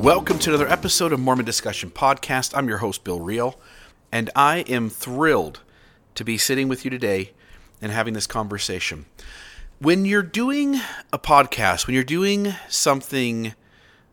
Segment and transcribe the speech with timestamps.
[0.00, 2.56] Welcome to another episode of Mormon Discussion Podcast.
[2.56, 3.60] I'm your host, Bill Reel,
[4.10, 5.60] and I am thrilled
[6.14, 7.32] to be sitting with you today
[7.82, 9.04] and having this conversation.
[9.78, 10.76] When you're doing
[11.12, 13.52] a podcast, when you're doing something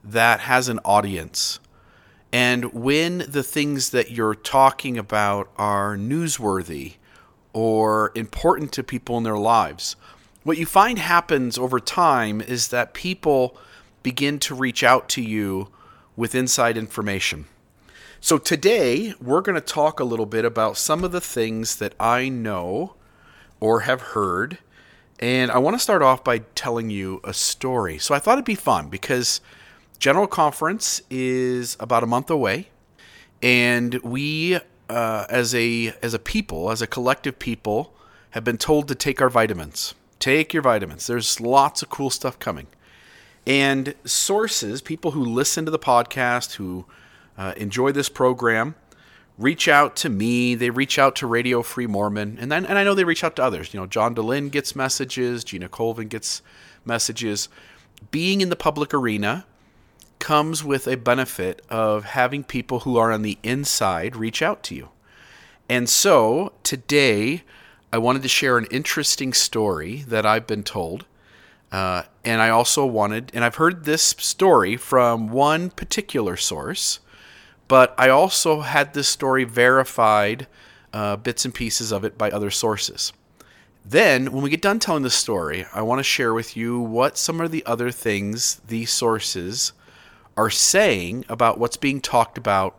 [0.04, 1.62] that has an audience,
[2.34, 6.96] and when the things that you're talking about are newsworthy
[7.54, 9.96] or important to people in their lives,
[10.44, 13.56] what you find happens over time is that people
[14.04, 15.70] begin to reach out to you
[16.18, 17.46] with inside information.
[18.20, 21.94] So today, we're going to talk a little bit about some of the things that
[22.00, 22.96] I know
[23.60, 24.58] or have heard.
[25.20, 28.00] And I want to start off by telling you a story.
[28.00, 29.40] So I thought it'd be fun because
[30.00, 32.70] General Conference is about a month away.
[33.42, 37.94] And we, uh, as, a, as a people, as a collective people,
[38.32, 39.94] have been told to take our vitamins.
[40.18, 41.06] Take your vitamins.
[41.06, 42.68] There's lots of cool stuff coming.
[43.48, 46.86] And sources, people who listen to the podcast, who
[47.38, 48.76] uh, enjoy this program,
[49.38, 50.54] reach out to me.
[50.54, 53.38] They reach out to Radio Free Mormon, and then and I know they reach out
[53.38, 53.74] to others.
[53.74, 56.42] You know, John Dehlin gets messages, Gina Colvin gets
[56.84, 57.48] messages.
[58.12, 59.46] Being in the public arena
[60.20, 64.76] comes with a benefit of having people who are on the inside reach out to
[64.76, 64.90] you.
[65.70, 67.44] And so today,
[67.94, 71.06] I wanted to share an interesting story that I've been told
[71.72, 77.00] uh, and I also wanted, and I've heard this story from one particular source,
[77.68, 80.48] but I also had this story verified,
[80.94, 83.12] uh, bits and pieces of it by other sources.
[83.84, 87.18] Then, when we get done telling the story, I want to share with you what
[87.18, 89.72] some of the other things these sources
[90.36, 92.76] are saying about what's being talked about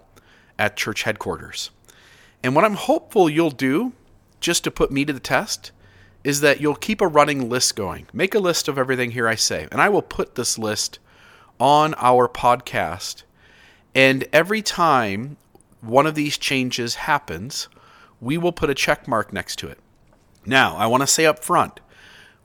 [0.58, 1.70] at church headquarters.
[2.42, 3.92] And what I'm hopeful you'll do,
[4.40, 5.72] just to put me to the test,
[6.28, 8.06] is that you'll keep a running list going.
[8.12, 10.98] Make a list of everything here I say, and I will put this list
[11.58, 13.22] on our podcast.
[13.94, 15.38] And every time
[15.80, 17.68] one of these changes happens,
[18.20, 19.78] we will put a check mark next to it.
[20.44, 21.80] Now, I want to say up front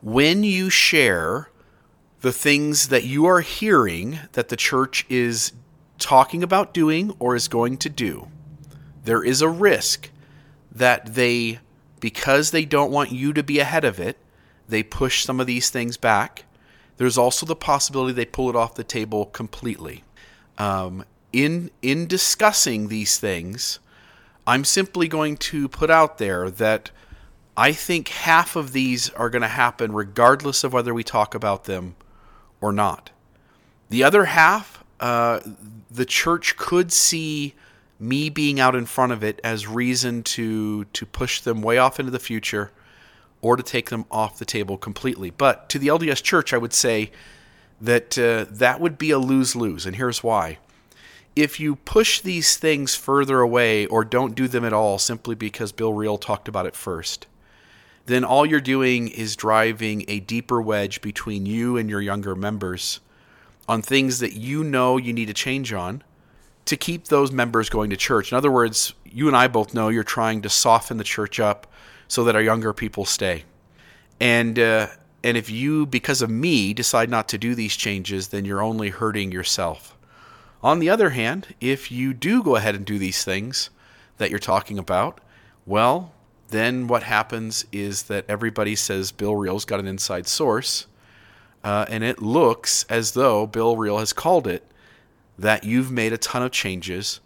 [0.02, 1.50] when you share
[2.22, 5.52] the things that you are hearing that the church is
[6.00, 8.30] talking about doing or is going to do,
[9.04, 10.10] there is a risk
[10.72, 11.60] that they
[12.04, 14.18] because they don't want you to be ahead of it,
[14.68, 16.44] they push some of these things back.
[16.98, 20.04] There's also the possibility they pull it off the table completely.
[20.58, 23.80] Um, in in discussing these things,
[24.46, 26.92] I'm simply going to put out there that
[27.56, 31.64] I think half of these are going to happen regardless of whether we talk about
[31.64, 31.96] them
[32.60, 33.12] or not.
[33.88, 35.40] The other half, uh,
[35.90, 37.54] the church could see
[38.00, 42.00] me being out in front of it as reason to to push them way off
[42.00, 42.72] into the future
[43.42, 45.30] or to take them off the table completely.
[45.30, 47.12] But to the LDS Church, I would say
[47.82, 50.60] that uh, that would be a lose lose, and here's why.
[51.36, 55.72] If you push these things further away or don't do them at all simply because
[55.72, 57.26] Bill Reel talked about it first,
[58.06, 63.00] then all you're doing is driving a deeper wedge between you and your younger members
[63.68, 66.04] on things that you know you need to change on
[66.66, 68.32] to keep those members going to church.
[68.32, 71.68] In other words, you and I both know you're trying to soften the church up
[72.08, 73.44] so that our younger people stay.
[74.20, 74.88] And uh,
[75.24, 78.90] and if you, because of me, decide not to do these changes, then you're only
[78.90, 79.96] hurting yourself.
[80.62, 83.70] On the other hand, if you do go ahead and do these things
[84.18, 85.20] that you're talking about,
[85.66, 86.12] well,
[86.50, 90.88] then what happens is that everybody says Bill Reel's got an inside source,
[91.64, 94.64] uh, and it looks as though Bill Reel has called it
[95.38, 97.20] that you've made a ton of changes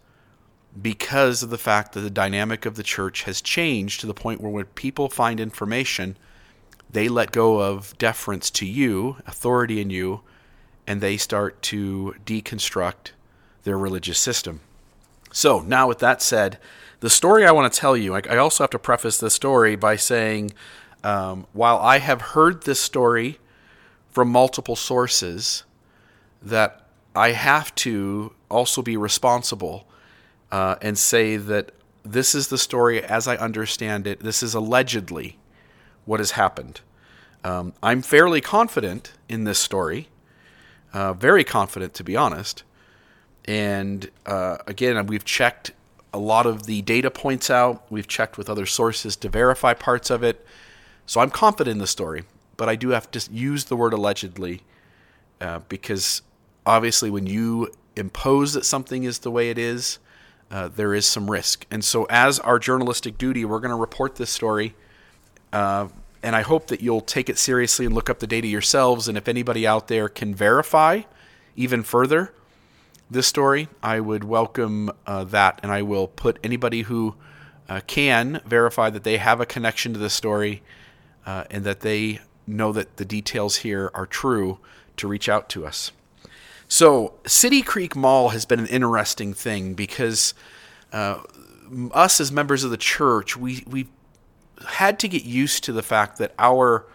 [0.80, 4.40] because of the fact that the dynamic of the church has changed to the point
[4.40, 6.16] where when people find information,
[6.90, 10.20] they let go of deference to you, authority in you,
[10.86, 13.10] and they start to deconstruct
[13.64, 14.60] their religious system.
[15.32, 16.58] So, now with that said,
[17.00, 19.96] the story I want to tell you, I, also have to preface the story by
[19.96, 20.52] saying
[21.04, 23.38] um, while I have heard this story
[24.10, 25.64] from multiple sources,
[26.42, 26.77] that
[27.14, 29.86] I have to also be responsible
[30.50, 31.72] uh, and say that
[32.04, 34.20] this is the story as I understand it.
[34.20, 35.38] This is allegedly
[36.04, 36.80] what has happened.
[37.44, 40.08] Um, I'm fairly confident in this story,
[40.92, 42.62] uh, very confident to be honest.
[43.44, 45.70] And uh, again, we've checked
[46.12, 47.84] a lot of the data points out.
[47.90, 50.44] We've checked with other sources to verify parts of it.
[51.06, 52.24] So I'm confident in the story,
[52.56, 54.62] but I do have to use the word allegedly
[55.40, 56.22] uh, because
[56.68, 59.98] obviously, when you impose that something is the way it is,
[60.50, 61.66] uh, there is some risk.
[61.70, 64.74] And so, as our journalistic duty, we're going to report this story.
[65.52, 65.88] Uh,
[66.22, 69.08] and I hope that you'll take it seriously and look up the data yourselves.
[69.08, 71.02] And if anybody out there can verify
[71.56, 72.32] even further
[73.10, 77.14] this story, I would welcome uh, that, and I will put anybody who
[77.68, 80.62] uh, can verify that they have a connection to this story
[81.24, 84.58] uh, and that they know that the details here are true
[84.96, 85.92] to reach out to us.
[86.68, 90.34] So, City Creek Mall has been an interesting thing because
[90.92, 91.22] uh,
[91.92, 93.88] us as members of the church, we we
[94.66, 96.86] had to get used to the fact that our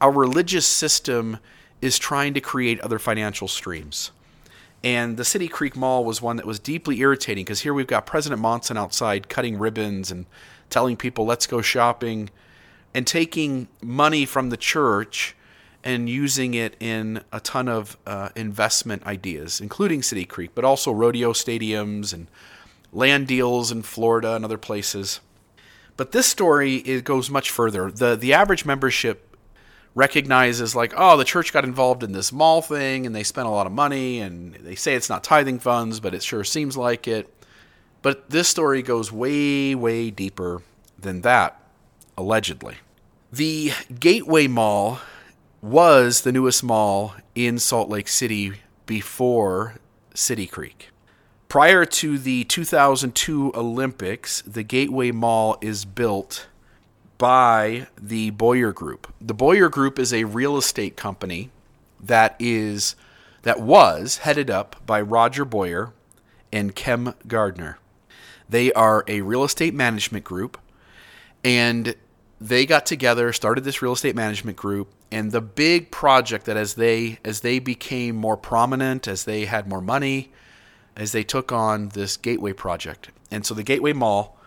[0.00, 1.38] our religious system
[1.80, 4.10] is trying to create other financial streams.
[4.82, 8.04] And the City Creek Mall was one that was deeply irritating because here we've got
[8.04, 10.26] President Monson outside cutting ribbons and
[10.70, 12.30] telling people, let's go shopping,
[12.92, 15.36] and taking money from the church
[15.84, 20.92] and using it in a ton of uh, investment ideas, including City Creek, but also
[20.92, 22.28] rodeo stadiums and
[22.92, 25.20] land deals in Florida and other places.
[25.96, 27.90] But this story it goes much further.
[27.90, 29.36] the The average membership
[29.94, 33.50] recognizes like, oh, the church got involved in this mall thing and they spent a
[33.50, 37.06] lot of money, and they say it's not tithing funds, but it sure seems like
[37.06, 37.28] it.
[38.00, 40.62] But this story goes way, way deeper
[40.98, 41.60] than that,
[42.16, 42.76] allegedly.
[43.32, 45.00] The Gateway Mall
[45.62, 48.52] was the newest mall in Salt Lake City
[48.84, 49.76] before
[50.12, 50.90] City Creek.
[51.48, 56.48] Prior to the 2002 Olympics, the Gateway Mall is built
[57.16, 59.12] by the Boyer Group.
[59.20, 61.50] The Boyer Group is a real estate company
[62.00, 62.96] that is
[63.42, 65.92] that was headed up by Roger Boyer
[66.52, 67.78] and Kem Gardner.
[68.48, 70.58] They are a real estate management group
[71.44, 71.94] and
[72.40, 76.74] they got together, started this real estate management group, and the big project that as
[76.74, 80.32] they as they became more prominent, as they had more money,
[80.96, 84.38] as they took on this Gateway project, and so the Gateway Mall,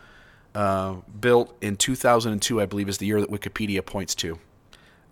[0.56, 4.39] uh, built in 2002, I believe, is the year that Wikipedia points to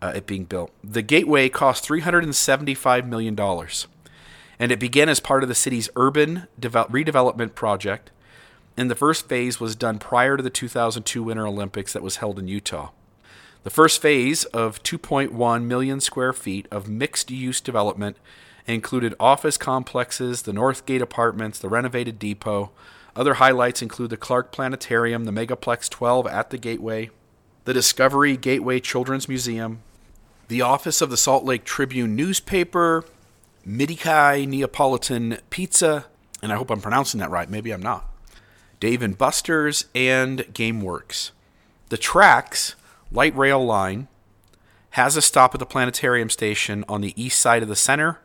[0.02, 0.72] uh, it being built.
[0.84, 3.88] The Gateway cost 375 million dollars,
[4.58, 8.10] and it began as part of the city's urban devel- redevelopment project.
[8.76, 12.40] And the first phase was done prior to the 2002 Winter Olympics that was held
[12.40, 12.90] in Utah.
[13.64, 18.18] The first phase of 2.1 million square feet of mixed use development
[18.68, 22.72] included office complexes, the Northgate apartments, the renovated depot.
[23.16, 27.10] Other highlights include the Clark Planetarium, the Megaplex 12 at the Gateway,
[27.64, 29.82] the Discovery Gateway Children's Museum,
[30.50, 33.06] the office of the Salt Lake Tribune newspaper,
[33.66, 36.08] Midikai Neapolitan Pizza,
[36.42, 38.10] and I hope I'm pronouncing that right, maybe I'm not.
[38.82, 41.32] Dave and Buster's, and GameWorks.
[41.88, 42.76] The TRAX
[43.14, 44.08] light rail line
[44.92, 48.20] has a stop at the planetarium station on the east side of the center,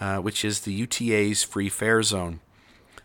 [0.00, 2.40] uh, which is the UTA's free fare zone.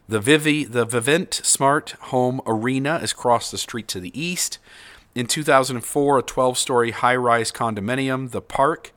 [0.07, 4.59] The Vivi, the Vivint Smart Home Arena is across the street to the east.
[5.13, 8.91] In 2004, a 12-story high-rise condominium, the Park,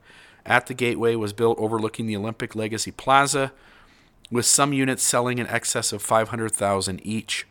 [0.46, 3.52] at the Gateway was built overlooking the Olympic Legacy Plaza,
[4.30, 7.46] with some units selling in excess of 500,000 each.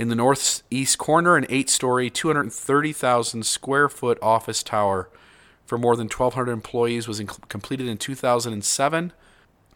[0.00, 5.10] In the northeast corner, an eight story, 230,000 square foot office tower
[5.66, 9.12] for more than 1,200 employees was in- completed in 2007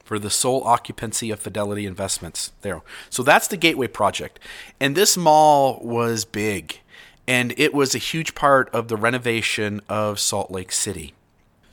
[0.03, 2.53] for the sole occupancy of Fidelity Investments.
[2.63, 2.81] There.
[3.11, 4.41] So that's the Gateway Project.
[4.81, 6.81] And this mall was big,
[7.29, 11.13] and it was a huge part of the renovation of Salt Lake City.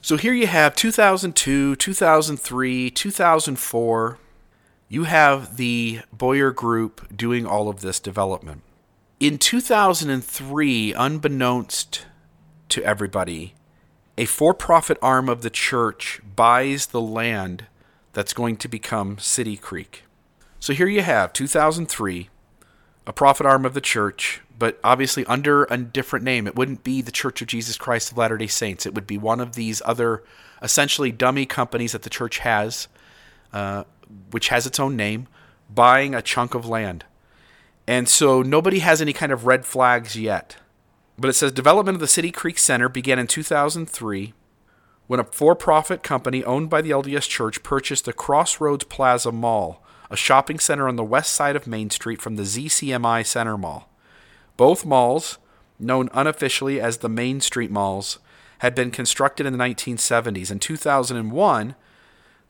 [0.01, 4.17] So here you have 2002, 2003, 2004
[4.91, 8.61] you have the Boyer Group doing all of this development.
[9.21, 12.05] In 2003, unbeknownst
[12.67, 13.53] to everybody,
[14.17, 17.67] a for profit arm of the church buys the land
[18.11, 20.03] that's going to become City Creek.
[20.59, 22.29] So here you have 2003,
[23.07, 26.47] a profit arm of the church, but obviously under a different name.
[26.47, 28.85] It wouldn't be the Church of Jesus Christ of Latter day Saints.
[28.85, 30.21] It would be one of these other
[30.61, 32.89] essentially dummy companies that the church has.
[33.53, 33.83] Uh,
[34.31, 35.27] which has its own name,
[35.73, 37.05] buying a chunk of land.
[37.87, 40.57] And so nobody has any kind of red flags yet.
[41.17, 44.33] But it says development of the City Creek Center began in 2003
[45.07, 49.83] when a for profit company owned by the LDS Church purchased the Crossroads Plaza Mall,
[50.09, 53.89] a shopping center on the west side of Main Street from the ZCMI Center Mall.
[54.55, 55.37] Both malls,
[55.77, 58.19] known unofficially as the Main Street Malls,
[58.59, 60.49] had been constructed in the 1970s.
[60.51, 61.75] In 2001,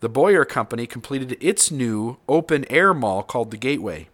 [0.01, 4.10] the Boyer Company completed its new open air mall called the Gateway,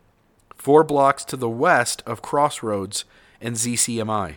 [0.55, 3.05] four blocks to the west of Crossroads
[3.39, 4.35] and ZCMI,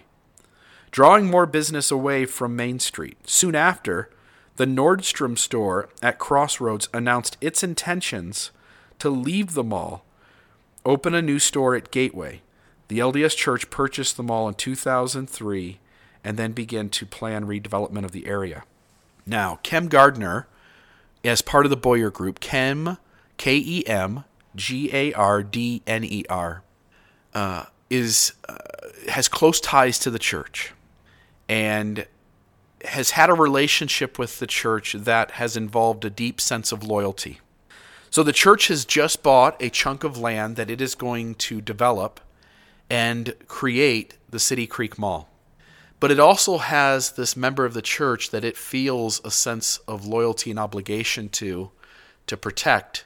[0.93, 3.19] drawing more business away from Main Street.
[3.25, 4.09] Soon after,
[4.57, 8.53] the Nordstrom store at Crossroads announced its intentions
[9.01, 10.05] to leave the mall,
[10.85, 12.43] open a new store at Gateway.
[12.87, 15.81] The LDS Church purchased the mall in 2003
[16.23, 18.63] and then began to plan redevelopment of the area.
[19.27, 20.47] Now, Kem Gardner
[21.25, 22.99] as part of the Boyer Group, Kem
[23.37, 24.25] K E M
[24.57, 26.63] G A R D N E R,
[27.35, 28.57] uh, is uh,
[29.09, 30.73] has close ties to the church,
[31.49, 32.07] and
[32.85, 37.41] has had a relationship with the church that has involved a deep sense of loyalty.
[38.11, 41.61] So the church has just bought a chunk of land that it is going to
[41.61, 42.21] develop
[42.89, 45.30] and create the City Creek Mall.
[46.01, 50.07] But it also has this member of the church that it feels a sense of
[50.07, 51.71] loyalty and obligation to
[52.27, 53.05] to protect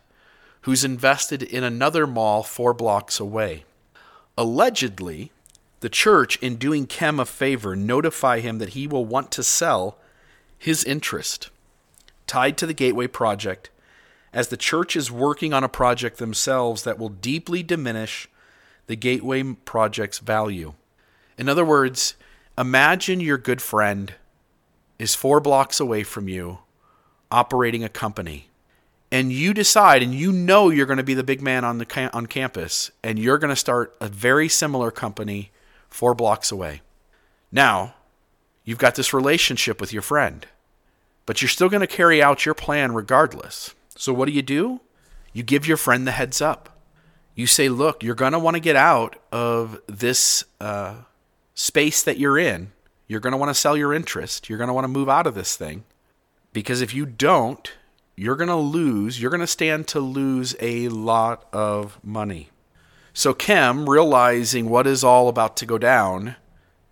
[0.63, 3.65] who's invested in another mall 4 blocks away.
[4.37, 5.31] Allegedly,
[5.81, 9.99] the church, in doing Kem a favor, notify him that he will want to sell
[10.57, 11.51] his interest
[12.27, 13.71] tied to the Gateway project,
[14.33, 18.29] as the church is working on a project themselves that will deeply diminish
[18.87, 20.73] the Gateway project's value.
[21.37, 22.15] In other words,
[22.57, 24.15] imagine your good friend
[24.99, 26.59] is four blocks away from you
[27.31, 28.49] operating a company
[29.11, 32.11] and you decide and you know you're going to be the big man on the
[32.13, 35.51] on campus and you're going to start a very similar company
[35.89, 36.83] four blocks away.
[37.53, 37.95] Now,
[38.65, 40.47] you've got this relationship with your friend,
[41.27, 43.73] but you're still going to carry out your plan regardless.
[43.95, 44.81] So, what do you do?
[45.33, 46.77] You give your friend the heads up.
[47.37, 50.97] You say, look, you're going to want to get out of this uh,
[51.55, 52.73] space that you're in.
[53.07, 54.49] You're going to want to sell your interest.
[54.49, 55.85] You're going to want to move out of this thing.
[56.53, 57.73] Because if you don't,
[58.17, 62.51] you're going to lose, you're going to stand to lose a lot of money.
[63.13, 66.37] So Kem, realizing what is all about to go down,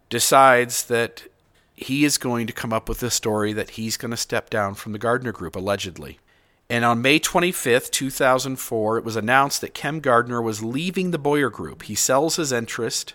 [0.09, 1.25] decides that
[1.75, 4.75] he is going to come up with a story that he's going to step down
[4.75, 6.19] from the Gardner Group, allegedly.
[6.69, 11.51] And on May 25th, 2004, it was announced that Kem Gardner was leaving the Boyer
[11.51, 11.83] Group.
[11.83, 13.15] He sells his interest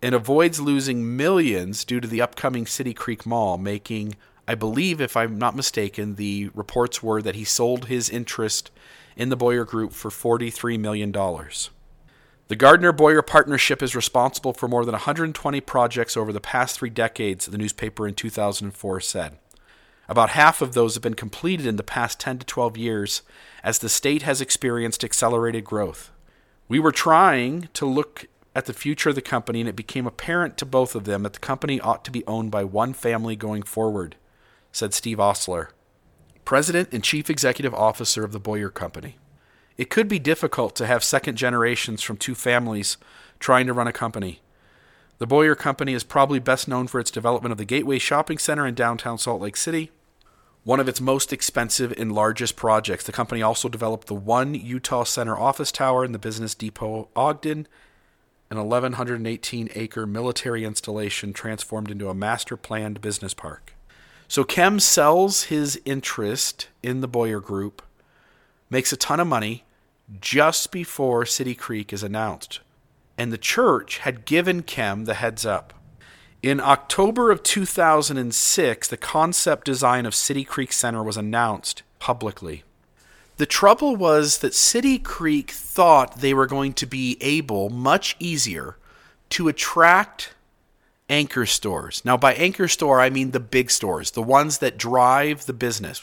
[0.00, 4.14] and avoids losing millions due to the upcoming City Creek Mall, making,
[4.46, 8.70] I believe, if I'm not mistaken, the reports were that he sold his interest
[9.16, 11.12] in the Boyer Group for $43 million.
[11.12, 16.88] The Gardner Boyer Partnership is responsible for more than 120 projects over the past three
[16.88, 19.38] decades, the newspaper in 2004 said.
[20.08, 23.22] About half of those have been completed in the past 10 to 12 years
[23.62, 26.10] as the state has experienced accelerated growth.
[26.68, 28.26] We were trying to look
[28.58, 31.32] at the future of the company, and it became apparent to both of them that
[31.32, 34.16] the company ought to be owned by one family going forward,
[34.72, 35.70] said Steve Ostler,
[36.44, 39.16] President and Chief Executive Officer of the Boyer Company.
[39.76, 42.96] It could be difficult to have second generations from two families
[43.38, 44.40] trying to run a company.
[45.18, 48.66] The Boyer Company is probably best known for its development of the Gateway Shopping Center
[48.66, 49.92] in downtown Salt Lake City,
[50.64, 53.04] one of its most expensive and largest projects.
[53.04, 57.68] The company also developed the One Utah Center office tower in the Business Depot Ogden,
[58.50, 63.74] an 1,118 acre military installation transformed into a master planned business park.
[64.26, 67.82] So Kem sells his interest in the Boyer Group,
[68.70, 69.64] makes a ton of money,
[70.20, 72.60] just before City Creek is announced.
[73.16, 75.74] And the church had given Kem the heads up.
[76.42, 82.62] In October of 2006, the concept design of City Creek Center was announced publicly.
[83.38, 88.76] The trouble was that City Creek thought they were going to be able, much easier,
[89.30, 90.34] to attract
[91.08, 92.04] anchor stores.
[92.04, 96.02] Now, by anchor store, I mean the big stores, the ones that drive the business.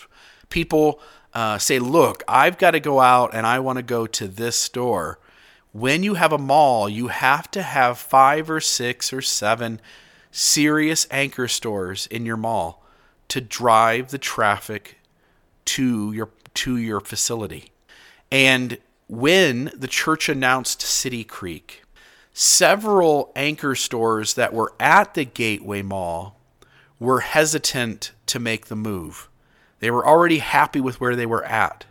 [0.50, 1.02] People
[1.34, 4.56] uh, say, look, I've got to go out and I want to go to this
[4.56, 5.20] store.
[5.74, 9.82] When you have a mall, you have to have five or six or seven
[10.32, 12.82] serious anchor stores in your mall
[13.28, 15.00] to drive the traffic
[15.66, 17.72] to your to your facility.
[18.32, 21.84] And when the church announced City Creek,
[22.34, 26.40] several anchor stores that were at the Gateway Mall
[27.00, 29.30] were hesitant to make the move.
[29.80, 31.86] They were already happy with where they were at.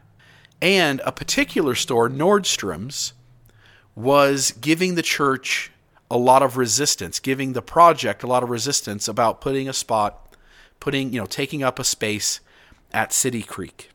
[0.60, 3.12] And a particular store, Nordstrom's,
[3.94, 5.70] was giving the church
[6.10, 10.36] a lot of resistance, giving the project a lot of resistance about putting a spot,
[10.80, 12.40] putting, you know, taking up a space
[12.92, 13.90] at City Creek.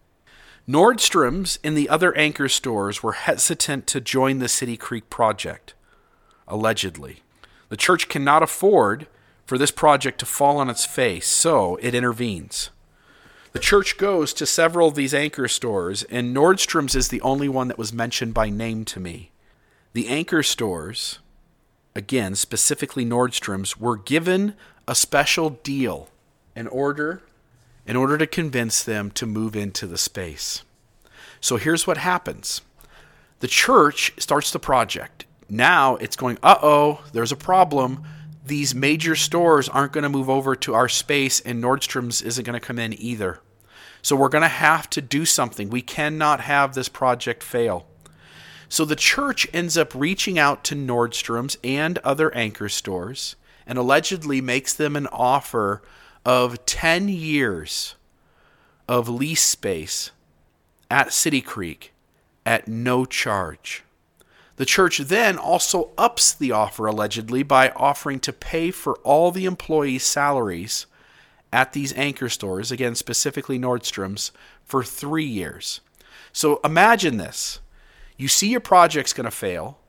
[0.69, 5.73] Nordstrom's and the other anchor stores were hesitant to join the City Creek project,
[6.47, 7.23] allegedly.
[7.69, 9.07] The church cannot afford
[9.47, 12.69] for this project to fall on its face, so it intervenes.
[13.51, 17.67] The church goes to several of these anchor stores, and Nordstrom's is the only one
[17.69, 19.31] that was mentioned by name to me.
[19.93, 21.17] The anchor stores,
[21.95, 24.53] again, specifically Nordstrom's, were given
[24.87, 26.09] a special deal
[26.55, 27.23] in order
[27.89, 30.61] in order to convince them to move into the space.
[31.41, 32.61] So here's what happens.
[33.39, 35.25] The church starts the project.
[35.49, 38.05] Now it's going, "Uh-oh, there's a problem
[38.45, 42.59] these major stores aren't going to move over to our space and Nordstrom's isn't going
[42.59, 43.39] to come in either.
[44.03, 45.69] So we're going to have to do something.
[45.69, 47.87] We cannot have this project fail.
[48.67, 54.41] So the church ends up reaching out to Nordstrom's and other anchor stores and allegedly
[54.41, 55.81] makes them an offer
[56.25, 57.95] of 10 years
[58.87, 60.11] of lease space
[60.89, 61.93] at City Creek
[62.45, 63.83] at no charge.
[64.55, 69.45] The church then also ups the offer allegedly by offering to pay for all the
[69.45, 70.85] employees' salaries
[71.53, 74.31] at these anchor stores, again, specifically Nordstrom's,
[74.65, 75.81] for three years.
[76.33, 77.59] So imagine this
[78.17, 79.79] you see your project's going to fail.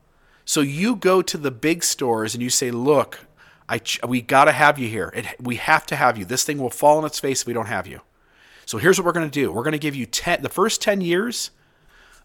[0.45, 3.25] So you go to the big stores and you say, look,
[3.71, 5.11] I, we got to have you here.
[5.15, 6.25] It, we have to have you.
[6.25, 8.01] This thing will fall on its face if we don't have you.
[8.65, 9.51] So here's what we're going to do.
[9.51, 11.51] We're going to give you 10, the first 10 years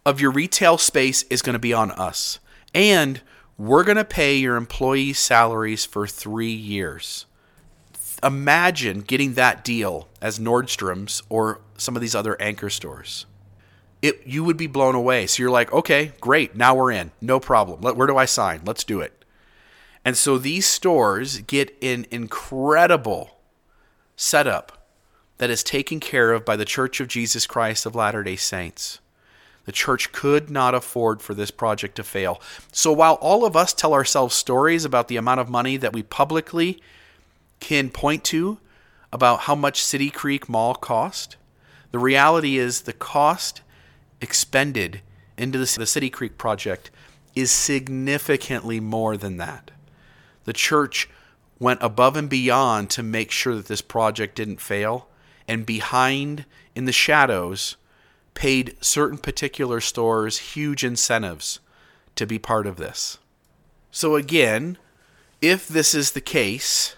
[0.04, 2.40] of your retail space is going to be on us.
[2.74, 3.20] And
[3.56, 7.26] we're going to pay your employees' salaries for three years.
[8.22, 13.26] Imagine getting that deal as Nordstrom's or some of these other anchor stores
[14.02, 15.26] it you would be blown away.
[15.26, 17.80] So you're like, okay, great, now we're in, no problem.
[17.80, 18.60] Let, where do I sign?
[18.64, 19.15] Let's do it.
[20.06, 23.40] And so these stores get an incredible
[24.14, 24.86] setup
[25.38, 29.00] that is taken care of by the Church of Jesus Christ of Latter day Saints.
[29.64, 32.40] The church could not afford for this project to fail.
[32.70, 36.04] So while all of us tell ourselves stories about the amount of money that we
[36.04, 36.80] publicly
[37.58, 38.58] can point to
[39.12, 41.34] about how much City Creek Mall cost,
[41.90, 43.60] the reality is the cost
[44.20, 45.00] expended
[45.36, 46.92] into the, the City Creek project
[47.34, 49.72] is significantly more than that.
[50.46, 51.08] The church
[51.60, 55.08] went above and beyond to make sure that this project didn't fail,
[55.46, 57.76] and behind in the shadows,
[58.32, 61.60] paid certain particular stores huge incentives
[62.14, 63.18] to be part of this.
[63.90, 64.78] So, again,
[65.42, 66.96] if this is the case,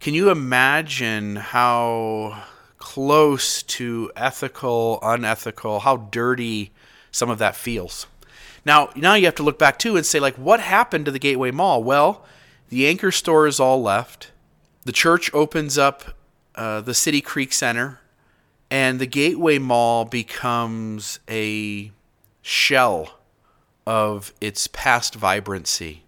[0.00, 2.42] can you imagine how
[2.80, 6.72] close to ethical, unethical, how dirty
[7.12, 8.06] some of that feels.
[8.64, 11.18] Now, now you have to look back too and say like what happened to the
[11.18, 11.84] Gateway Mall?
[11.84, 12.24] Well,
[12.70, 14.30] the anchor store is all left.
[14.84, 16.16] The church opens up
[16.54, 18.00] uh, the City Creek Center,
[18.70, 21.92] and the Gateway Mall becomes a
[22.42, 23.18] shell
[23.86, 26.04] of its past vibrancy.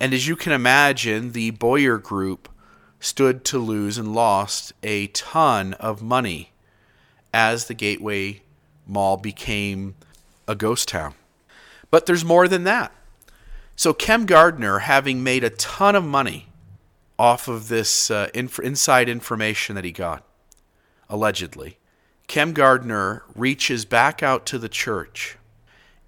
[0.00, 2.48] And as you can imagine, the Boyer Group
[2.98, 6.52] stood to lose and lost a ton of money
[7.32, 8.42] as the Gateway
[8.86, 9.94] Mall became
[10.48, 11.14] a ghost town.
[11.90, 12.92] But there's more than that.
[13.80, 16.48] So, Kem Gardner, having made a ton of money
[17.18, 20.22] off of this uh, inf- inside information that he got,
[21.08, 21.78] allegedly,
[22.26, 25.38] Kem Gardner reaches back out to the church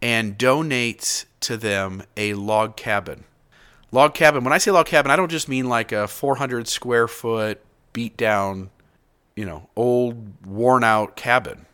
[0.03, 3.25] and donates to them a log cabin
[3.91, 4.45] log cabin.
[4.45, 7.59] When I say log cabin, I don't just mean like a 400 square foot
[7.95, 8.69] beat down,
[9.35, 11.65] you know, old worn out cabin.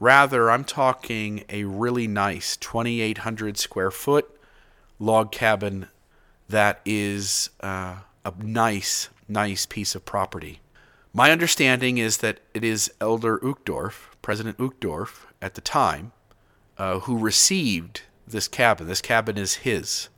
[0.00, 4.38] Rather, I'm talking a really nice 2,800 square foot
[5.02, 5.88] log cabin
[6.48, 10.60] that is uh, a nice, nice piece of property.
[11.12, 16.12] My understanding is that it is Elder Uchtdorf, President Uchtdorf at the time,
[16.78, 18.86] uh, who received this cabin.
[18.86, 20.08] This cabin is his.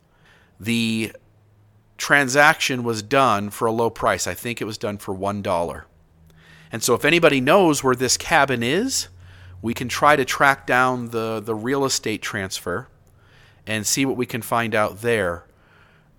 [0.59, 1.13] The
[1.97, 4.27] transaction was done for a low price.
[4.27, 5.83] I think it was done for $1.
[6.71, 9.07] And so if anybody knows where this cabin is,
[9.61, 12.87] we can try to track down the, the real estate transfer
[13.67, 15.45] and see what we can find out there.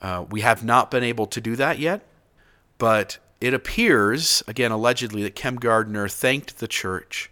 [0.01, 2.03] Uh, we have not been able to do that yet,
[2.79, 7.31] but it appears, again, allegedly, that Kem Gardner thanked the church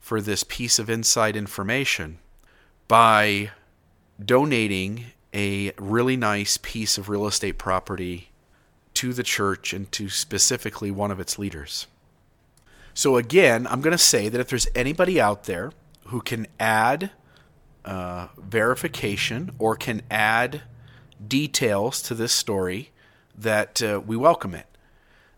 [0.00, 2.18] for this piece of inside information
[2.88, 3.50] by
[4.24, 8.30] donating a really nice piece of real estate property
[8.94, 11.86] to the church and to specifically one of its leaders.
[12.94, 15.72] So, again, I'm going to say that if there's anybody out there
[16.06, 17.10] who can add
[17.86, 20.62] uh, verification or can add
[21.26, 22.90] details to this story,
[23.38, 24.66] that uh, we welcome it.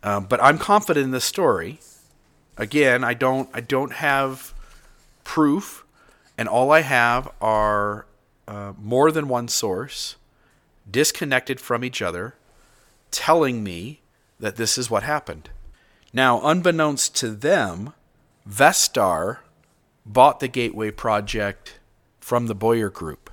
[0.02, 1.80] Um, but I'm confident in this story.
[2.56, 4.54] Again, I don't I don't have
[5.24, 5.84] proof,
[6.36, 8.06] and all I have are
[8.46, 10.16] uh, more than one source,
[10.90, 12.34] disconnected from each other,
[13.10, 14.00] telling me
[14.40, 15.50] that this is what happened.
[16.12, 17.92] Now, unbeknownst to them,
[18.48, 19.38] Vestar
[20.06, 21.77] bought the Gateway project
[22.28, 23.30] from the Boyer Group.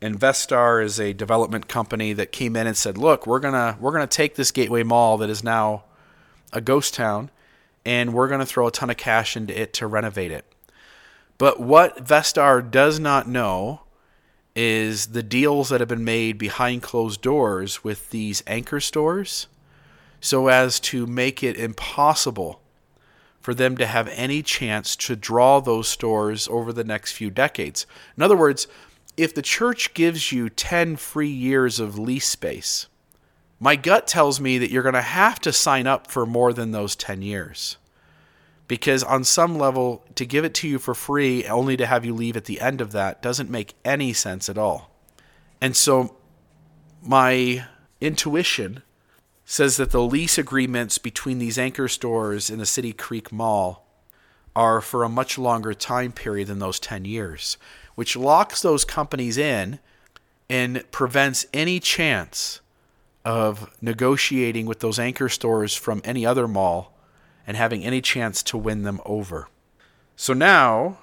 [0.00, 3.92] And Vestar is a development company that came in and said, "Look, we're gonna we're
[3.92, 5.84] gonna take this Gateway Mall that is now
[6.50, 7.30] a ghost town,
[7.84, 10.46] and we're gonna throw a ton of cash into it to renovate it."
[11.36, 13.82] But what Vestar does not know
[14.56, 19.46] is the deals that have been made behind closed doors with these anchor stores
[20.22, 22.57] so as to make it impossible
[23.48, 27.86] for them to have any chance to draw those stores over the next few decades.
[28.14, 28.66] In other words,
[29.16, 32.88] if the church gives you 10 free years of lease space,
[33.58, 36.72] my gut tells me that you're going to have to sign up for more than
[36.72, 37.78] those 10 years.
[38.66, 42.14] Because on some level, to give it to you for free only to have you
[42.14, 44.94] leave at the end of that doesn't make any sense at all.
[45.58, 46.18] And so
[47.00, 47.64] my
[47.98, 48.82] intuition
[49.50, 53.86] says that the lease agreements between these anchor stores in the City Creek Mall
[54.54, 57.56] are for a much longer time period than those 10 years,
[57.94, 59.78] which locks those companies in
[60.50, 62.60] and prevents any chance
[63.24, 66.92] of negotiating with those anchor stores from any other mall
[67.46, 69.48] and having any chance to win them over.
[70.14, 70.98] So now,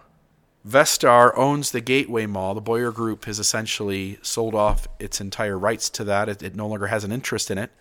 [0.64, 2.54] Vestar owns the Gateway Mall.
[2.54, 6.30] The Boyer Group has essentially sold off its entire rights to that.
[6.30, 7.72] It, it no longer has an interest in it.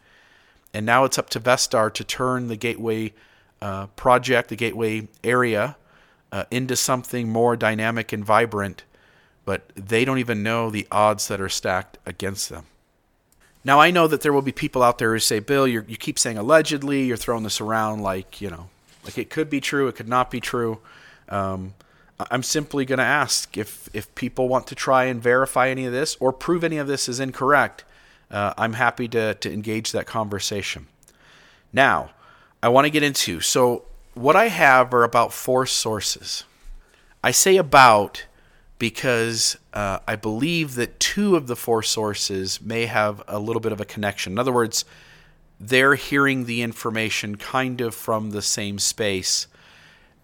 [0.74, 3.12] And now it's up to Vestar to turn the Gateway
[3.62, 5.76] uh, project, the Gateway area,
[6.32, 8.82] uh, into something more dynamic and vibrant.
[9.44, 12.66] But they don't even know the odds that are stacked against them.
[13.62, 16.18] Now I know that there will be people out there who say, "Bill, you keep
[16.18, 17.04] saying allegedly.
[17.04, 18.68] You're throwing this around like you know,
[19.04, 20.80] like it could be true, it could not be true."
[21.28, 21.74] Um,
[22.30, 25.92] I'm simply going to ask if if people want to try and verify any of
[25.92, 27.84] this or prove any of this is incorrect.
[28.30, 30.86] Uh, I'm happy to to engage that conversation.
[31.72, 32.10] Now,
[32.62, 33.84] I want to get into so
[34.14, 36.44] what I have are about four sources.
[37.22, 38.26] I say about
[38.78, 43.72] because uh, I believe that two of the four sources may have a little bit
[43.72, 44.32] of a connection.
[44.32, 44.84] In other words,
[45.60, 49.46] they're hearing the information kind of from the same space.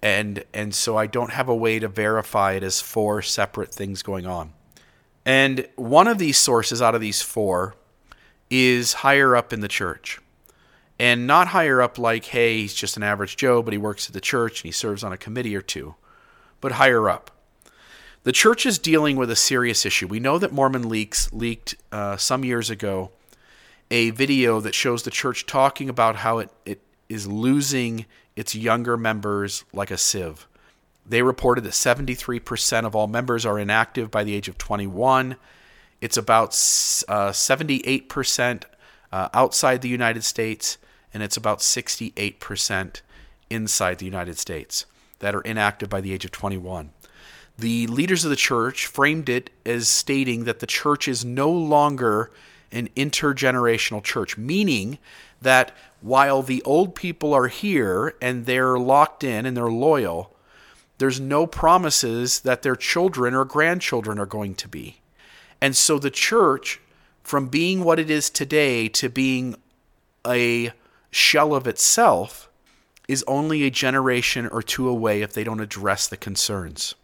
[0.03, 4.03] And, and so I don't have a way to verify it as four separate things
[4.03, 4.53] going on.
[5.25, 7.75] And one of these sources out of these four
[8.51, 10.21] is higher up in the church.
[10.99, 14.13] And not higher up like, hey, he's just an average Joe, but he works at
[14.13, 15.95] the church and he serves on a committee or two,
[16.61, 17.31] but higher up
[18.23, 20.07] the church is dealing with a serious issue.
[20.07, 23.13] We know that Mormon Leaks leaked uh, some years ago
[23.91, 28.97] a video that shows the church talking about how it, it is losing its younger
[28.97, 30.47] members like a sieve.
[31.05, 35.37] They reported that 73% of all members are inactive by the age of 21.
[36.01, 38.63] It's about uh, 78%
[39.13, 40.79] uh, outside the United States,
[41.13, 43.01] and it's about 68%
[43.51, 44.87] inside the United States
[45.19, 46.91] that are inactive by the age of 21
[47.61, 52.31] the leaders of the church framed it as stating that the church is no longer
[52.73, 54.99] an intergenerational church, meaning
[55.43, 60.35] that while the old people are here and they're locked in and they're loyal,
[60.99, 65.00] there's no promises that their children or grandchildren are going to be.
[65.61, 66.81] And so the church,
[67.23, 69.57] from being what it is today to being
[70.27, 70.73] a
[71.11, 72.49] shell of itself,
[73.09, 76.95] is only a generation or two away if they don't address the concerns.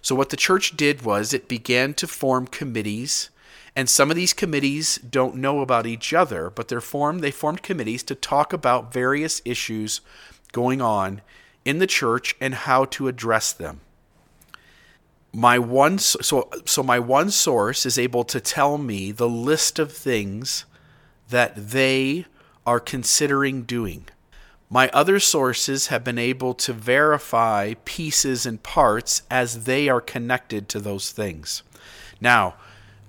[0.00, 3.30] So, what the church did was it began to form committees.
[3.76, 7.62] And some of these committees don't know about each other, but they're formed, they formed
[7.62, 10.00] committees to talk about various issues
[10.52, 11.22] going on
[11.64, 13.80] in the church and how to address them.
[15.36, 19.90] My one so so my one source is able to tell me the list of
[19.92, 20.64] things
[21.28, 22.26] that they
[22.64, 24.06] are considering doing.
[24.70, 30.68] My other sources have been able to verify pieces and parts as they are connected
[30.68, 31.64] to those things.
[32.20, 32.54] Now,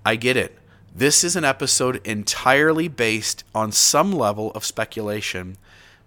[0.03, 0.57] I get it.
[0.95, 5.57] This is an episode entirely based on some level of speculation,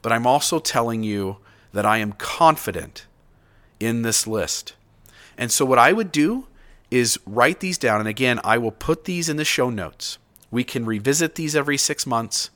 [0.03, 1.37] but I'm also telling you
[1.73, 3.07] that I am confident
[3.79, 4.75] in this list.
[5.39, 6.47] And so, what I would do
[6.91, 8.01] is write these down.
[8.01, 10.19] And again, I will put these in the show notes.
[10.51, 12.51] We can revisit these every six months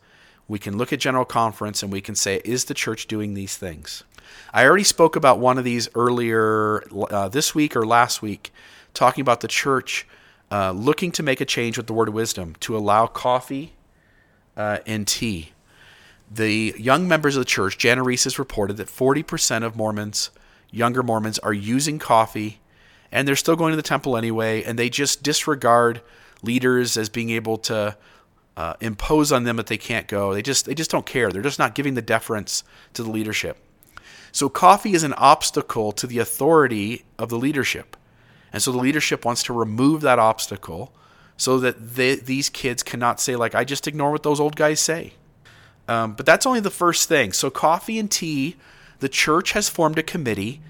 [0.52, 3.56] we can look at General Conference and we can say, is the church doing these
[3.56, 4.04] things?
[4.52, 8.52] I already spoke about one of these earlier uh, this week or last week,
[8.92, 10.06] talking about the church
[10.50, 13.72] uh, looking to make a change with the word of wisdom to allow coffee
[14.56, 15.52] uh, and tea.
[16.30, 20.30] The young members of the church, Jana Riess has reported that 40% of Mormons,
[20.70, 22.58] younger Mormons, are using coffee
[23.12, 26.00] and they're still going to the temple anyway, and they just disregard
[26.42, 27.96] leaders as being able to
[28.56, 30.34] uh, impose on them that they can't go.
[30.34, 31.30] They just they just don't care.
[31.30, 33.58] They're just not giving the deference to the leadership.
[34.32, 37.96] So coffee is an obstacle to the authority of the leadership,
[38.52, 40.92] and so the leadership wants to remove that obstacle
[41.36, 44.80] so that they, these kids cannot say like I just ignore what those old guys
[44.80, 45.14] say.
[45.88, 47.32] Um, but that's only the first thing.
[47.32, 48.56] So coffee and tea,
[49.00, 50.60] the church has formed a committee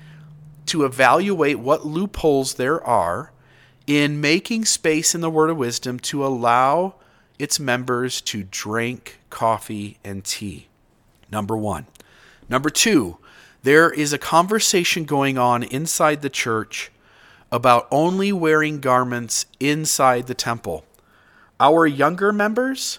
[0.66, 3.32] to evaluate what loopholes there are
[3.86, 6.94] in making space in the word of wisdom to allow
[7.38, 10.68] its members to drink coffee and tea.
[11.30, 11.86] Number one.
[12.48, 13.18] Number two,
[13.62, 16.90] There is a conversation going on inside the church
[17.52, 20.84] about only wearing garments inside the temple.
[21.60, 22.98] Our younger members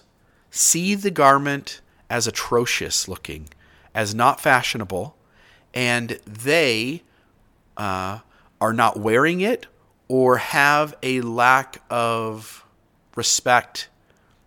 [0.50, 3.48] see the garment as atrocious looking,
[3.94, 5.14] as not fashionable,
[5.74, 7.02] and they
[7.76, 8.20] uh,
[8.60, 9.66] are not wearing it
[10.08, 12.64] or have a lack of
[13.16, 13.88] respect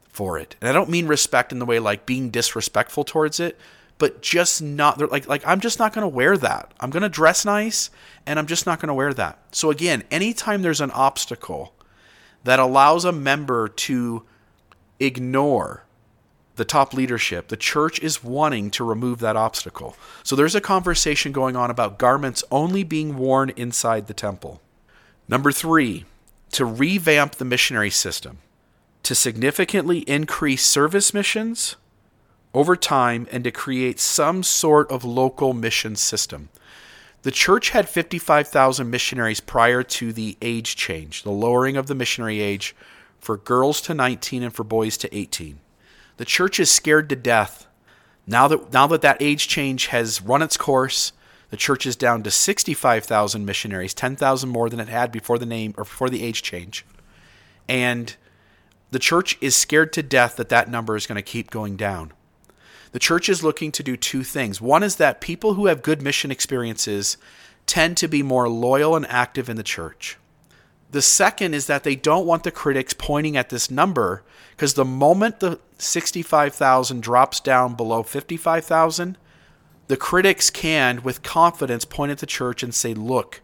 [0.08, 0.56] for it.
[0.62, 3.58] And I don't mean respect in the way like being disrespectful towards it,
[3.98, 6.74] but just not like like I'm just not going to wear that.
[6.80, 7.90] I'm going to dress nice
[8.26, 9.40] and I'm just not going to wear that.
[9.52, 11.74] So again, anytime there's an obstacle
[12.44, 14.26] that allows a member to
[15.00, 15.84] ignore
[16.58, 19.96] the top leadership, the church is wanting to remove that obstacle.
[20.24, 24.62] So there's a conversation going on about garments only being worn inside the temple.
[25.28, 26.06] Number 3,
[26.52, 28.40] to revamp the missionary system,
[29.04, 31.76] to significantly increase service missions
[32.54, 36.50] over time and to create some sort of local mission system.
[37.24, 42.40] The church had 55,000 missionaries prior to the age change, the lowering of the missionary
[42.40, 42.76] age
[43.20, 45.60] for girls to 19 and for boys to 18.
[46.18, 47.68] The church is scared to death.
[48.26, 51.14] Now that now that that age change has run its course,
[51.50, 55.74] the church is down to 65,000 missionaries, 10,000 more than it had before the name
[55.78, 56.86] or before the age change.
[57.70, 58.16] And
[58.92, 62.12] the church is scared to death that that number is going to keep going down.
[62.92, 64.60] The church is looking to do two things.
[64.60, 67.18] One is that people who have good mission experiences
[67.66, 70.18] tend to be more loyal and active in the church.
[70.92, 74.86] The second is that they don't want the critics pointing at this number because the
[74.86, 79.18] moment the 65,000 drops down below 55,000,
[79.88, 83.42] the critics can, with confidence, point at the church and say, look,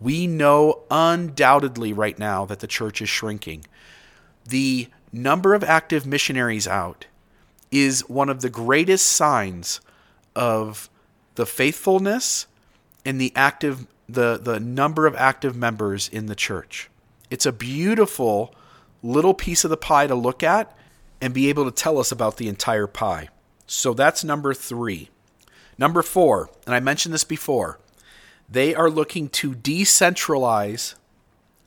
[0.00, 3.64] we know undoubtedly right now that the church is shrinking.
[4.46, 7.06] The number of active missionaries out
[7.70, 9.80] is one of the greatest signs
[10.34, 10.88] of
[11.34, 12.46] the faithfulness
[13.04, 16.90] and the active the the number of active members in the church.
[17.30, 18.54] It's a beautiful
[19.02, 20.76] little piece of the pie to look at
[21.20, 23.28] and be able to tell us about the entire pie.
[23.66, 25.10] So that's number 3.
[25.76, 27.78] Number 4, and I mentioned this before.
[28.48, 30.94] They are looking to decentralize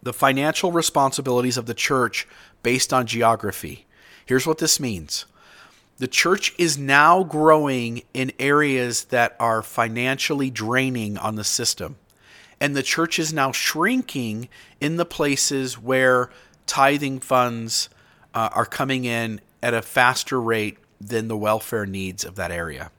[0.02, 2.28] the financial responsibilities of the church
[2.64, 3.86] based on geography.
[4.26, 5.26] Here's what this means
[5.98, 11.98] the church is now growing in areas that are financially draining on the system.
[12.62, 14.48] And the church is now shrinking
[14.80, 16.30] in the places where
[16.68, 17.90] tithing funds
[18.36, 22.92] uh, are coming in at a faster rate than the welfare needs of that area.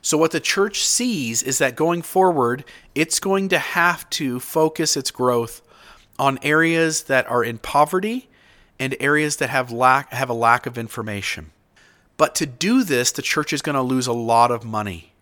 [0.00, 4.96] So, what the church sees is that going forward, it's going to have to focus
[4.96, 5.60] its growth
[6.16, 8.28] on areas that are in poverty
[8.78, 11.50] and areas that have lack have a lack of information.
[12.16, 15.13] But to do this, the church is going to lose a lot of money.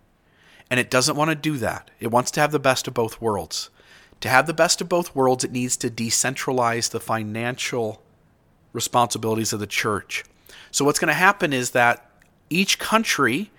[0.73, 1.91] And it doesn't want to do that.
[2.01, 3.69] It wants to have the best of both worlds.
[4.23, 8.03] To have the best of both worlds, it needs to decentralize the financial
[8.73, 10.25] responsibilities of the church.
[10.71, 12.11] So, what's going to happen is that
[12.49, 13.51] each country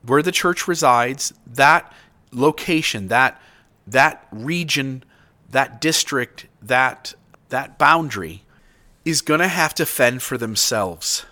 [0.00, 1.92] where the church resides, that
[2.32, 3.38] location, that,
[3.86, 5.04] that region,
[5.50, 7.12] that district, that,
[7.50, 8.42] that boundary
[9.04, 11.26] is going to have to fend for themselves.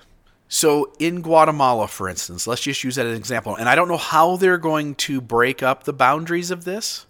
[0.48, 3.56] So in Guatemala, for instance, let's just use that as an example.
[3.56, 7.06] And I don't know how they're going to break up the boundaries of this,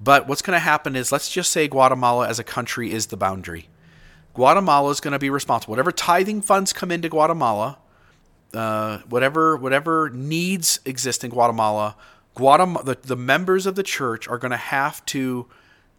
[0.00, 3.16] but what's going to happen is let's just say Guatemala as a country is the
[3.16, 3.68] boundary.
[4.34, 5.72] Guatemala is going to be responsible.
[5.72, 7.78] Whatever tithing funds come into Guatemala,
[8.54, 11.96] uh, whatever whatever needs exist in Guatemala,
[12.34, 15.46] Guatemala the, the members of the church are going to have to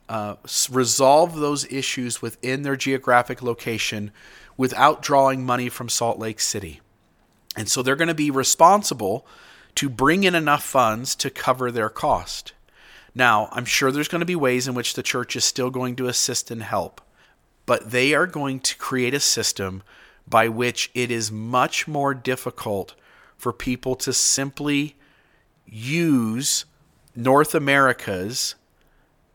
[0.10, 0.36] uh,
[0.72, 4.12] resolve those issues within their geographic location
[4.58, 6.82] without drawing money from Salt Lake City.
[7.56, 9.26] And so they're going to be responsible
[9.76, 12.54] to bring in enough funds to cover their cost.
[13.16, 15.96] Now, I'm sure there's going to be ways in which the church is still going
[15.98, 17.02] to assist and help,
[17.66, 19.84] but they are going to create a system
[20.28, 22.96] by which it is much more difficult
[23.38, 24.96] for people to simply
[25.66, 26.66] use
[27.16, 28.56] North America's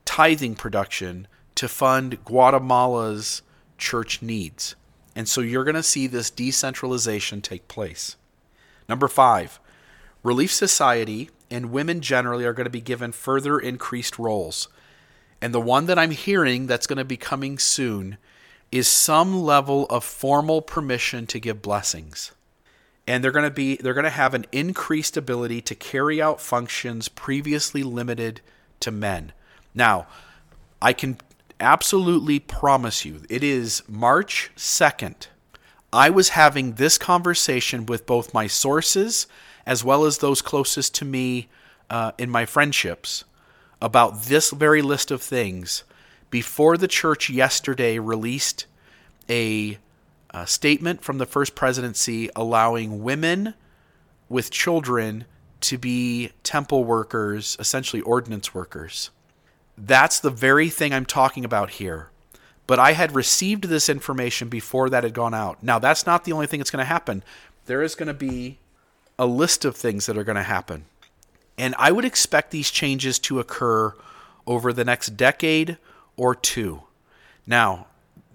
[0.04, 3.42] tithing production to fund Guatemala's
[3.76, 4.74] church needs.
[5.18, 8.14] And so you're going to see this decentralization take place.
[8.88, 9.58] Number five,
[10.22, 14.68] Relief Society and women generally are going to be given further increased roles.
[15.42, 18.16] And the one that I'm hearing that's going to be coming soon
[18.70, 22.30] is some level of formal permission to give blessings.
[23.04, 26.40] And they're going to be they're going to have an increased ability to carry out
[26.40, 28.40] functions previously limited
[28.78, 29.32] to men.
[29.74, 30.06] Now,
[30.80, 31.18] I can
[31.60, 35.26] absolutely promise you, it is March 2nd.
[35.92, 39.26] I was having this conversation with both my sources
[39.66, 41.48] as well as those closest to me
[41.90, 43.24] uh, in my friendships
[43.80, 45.84] about this very list of things
[46.30, 48.66] before the church yesterday released
[49.28, 49.78] a,
[50.30, 53.54] a statement from the first presidency allowing women
[54.28, 55.24] with children
[55.60, 59.10] to be temple workers, essentially ordinance workers.
[59.78, 62.10] That's the very thing I'm talking about here.
[62.66, 65.62] But I had received this information before that had gone out.
[65.62, 67.22] Now, that's not the only thing that's going to happen.
[67.66, 68.58] There is going to be
[69.18, 70.84] a list of things that are going to happen.
[71.56, 73.94] And I would expect these changes to occur
[74.46, 75.78] over the next decade
[76.16, 76.82] or two.
[77.46, 77.86] Now,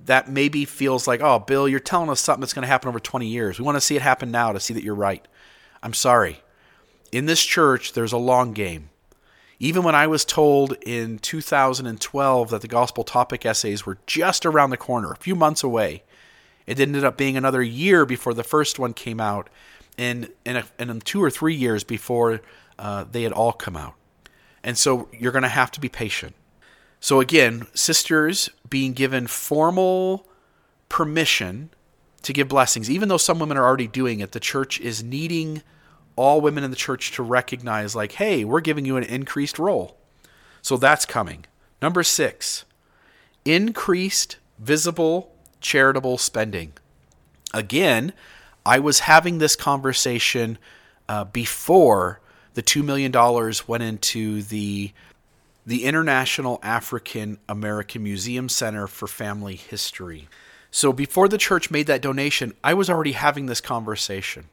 [0.05, 2.99] that maybe feels like, oh, Bill, you're telling us something that's going to happen over
[2.99, 3.59] 20 years.
[3.59, 5.25] We want to see it happen now to see that you're right.
[5.81, 6.41] I'm sorry.
[7.11, 8.89] In this church, there's a long game.
[9.59, 14.71] Even when I was told in 2012 that the gospel topic essays were just around
[14.71, 16.03] the corner, a few months away,
[16.65, 19.49] it ended up being another year before the first one came out,
[19.97, 22.41] and and, and two or three years before
[22.79, 23.95] uh, they had all come out.
[24.63, 26.35] And so you're going to have to be patient.
[26.99, 30.25] So again, sisters being given formal
[30.87, 31.69] permission
[32.21, 35.61] to give blessings, even though some women are already doing it, the church is needing
[36.15, 39.97] all women in the church to recognize, like, hey, we're giving you an increased role.
[40.61, 41.45] So that's coming.
[41.81, 42.65] Number six,
[43.45, 46.73] increased visible charitable spending.
[47.53, 48.13] Again,
[48.65, 50.57] I was having this conversation
[51.09, 52.21] uh, before
[52.53, 53.11] the $2 million
[53.67, 54.91] went into the
[55.65, 60.27] the International African American Museum Center for Family History.
[60.71, 64.49] So before the church made that donation, I was already having this conversation.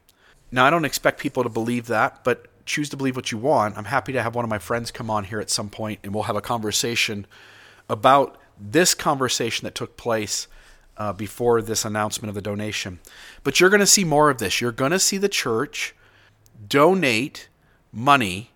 [0.52, 3.76] Now, I don't expect people to believe that, but choose to believe what you want.
[3.76, 6.14] I'm happy to have one of my friends come on here at some point and
[6.14, 7.26] we'll have a conversation
[7.88, 10.46] about this conversation that took place
[10.96, 13.00] uh, before this announcement of the donation.
[13.42, 14.60] But you're going to see more of this.
[14.60, 15.94] You're going to see the church
[16.68, 17.48] donate
[17.92, 18.50] money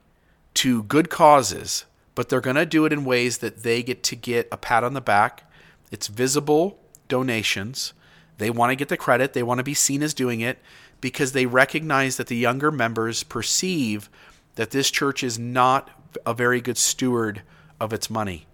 [0.54, 4.16] to good causes but they're going to do it in ways that they get to
[4.16, 5.50] get a pat on the back.
[5.90, 6.78] It's visible
[7.08, 7.92] donations.
[8.38, 10.58] They want to get the credit, they want to be seen as doing it
[11.04, 14.08] because they recognize that the younger members perceive
[14.54, 15.90] that this church is not
[16.24, 17.42] a very good steward
[17.78, 18.46] of its money.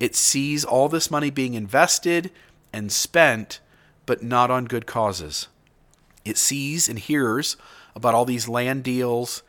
[0.00, 2.30] It sees all this money being invested
[2.72, 3.60] and spent,
[4.06, 5.48] but not on good causes.
[6.24, 7.58] It sees and hears
[7.94, 9.42] about all these land deals,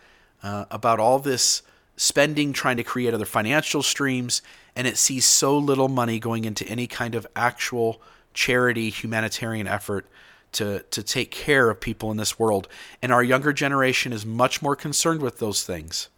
[0.44, 1.62] uh, about all this
[1.96, 4.42] spending trying to create other financial streams,
[4.76, 8.02] and it sees so little money going into any kind of actual
[8.34, 10.06] charity, humanitarian effort
[10.54, 12.68] to, to take care of people in this world.
[13.02, 16.10] And our younger generation is much more concerned with those things.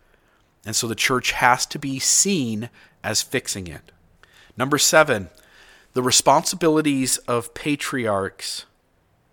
[0.66, 2.70] And so the church has to be seen
[3.04, 3.92] as fixing it.
[4.58, 5.30] Number seven,
[5.94, 8.66] the responsibilities of patriarchs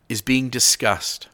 [0.08, 1.28] is being discussed.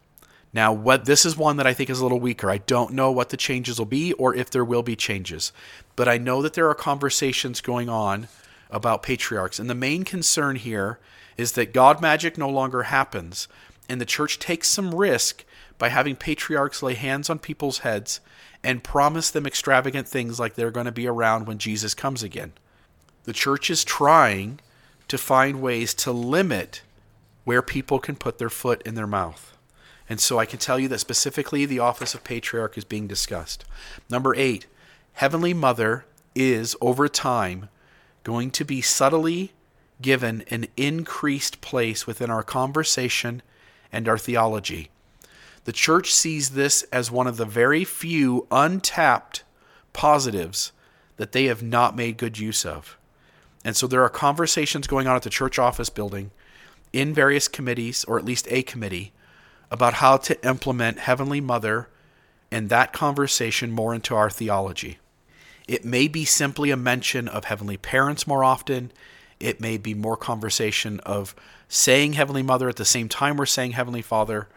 [0.53, 2.51] Now, what this is one that I think is a little weaker.
[2.51, 5.53] I don't know what the changes will be or if there will be changes,
[5.97, 8.29] but I know that there are conversations going on
[8.71, 9.59] about patriarchs.
[9.59, 10.99] And the main concern here
[11.37, 13.49] is that God magic no longer happens,
[13.89, 15.45] and the church takes some risk
[15.79, 18.21] by having patriarchs lay hands on people's heads
[18.63, 22.53] and promise them extravagant things like they're going to be around when Jesus comes again.
[23.25, 24.61] The church is trying
[25.09, 26.83] to find ways to limit
[27.45, 29.57] where people can put their foot in their mouth.
[30.09, 33.65] And so I can tell you that specifically the office of patriarch is being discussed.
[34.11, 34.67] Number eight,
[35.15, 37.69] Heavenly Mother is, over time,
[38.23, 39.53] going to be subtly
[40.01, 43.43] given an increased place within our conversation
[43.93, 44.91] and our theology.
[45.65, 49.45] The church sees this as one of the very few untapped
[49.93, 50.73] positives
[51.17, 52.99] that they have not made good use of.
[53.65, 56.33] And so there are conversations going on at the church office building
[56.93, 59.13] in various committees, or at least a committee,
[59.71, 61.89] about how to implement Heavenly Mother
[62.51, 64.99] and that conversation more into our theology.
[65.67, 68.93] It may be simply a mention of Heavenly Parents more often.
[69.45, 71.35] It may be more conversation of
[71.69, 74.49] saying Heavenly Mother at the same time we're saying Heavenly Father.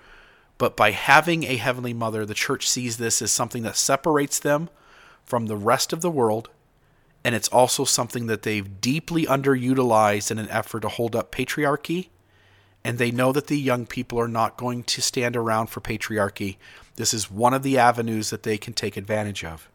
[0.58, 4.69] But by having a Heavenly Mother, the church sees this as something that separates them
[5.23, 6.50] from the rest of the world.
[7.24, 12.07] And it's also something that they've deeply underutilized in an effort to hold up patriarchy
[12.88, 16.55] and they know that the young people are not going to stand around for patriarchy.
[16.95, 19.68] This is one of the avenues that they can take advantage of.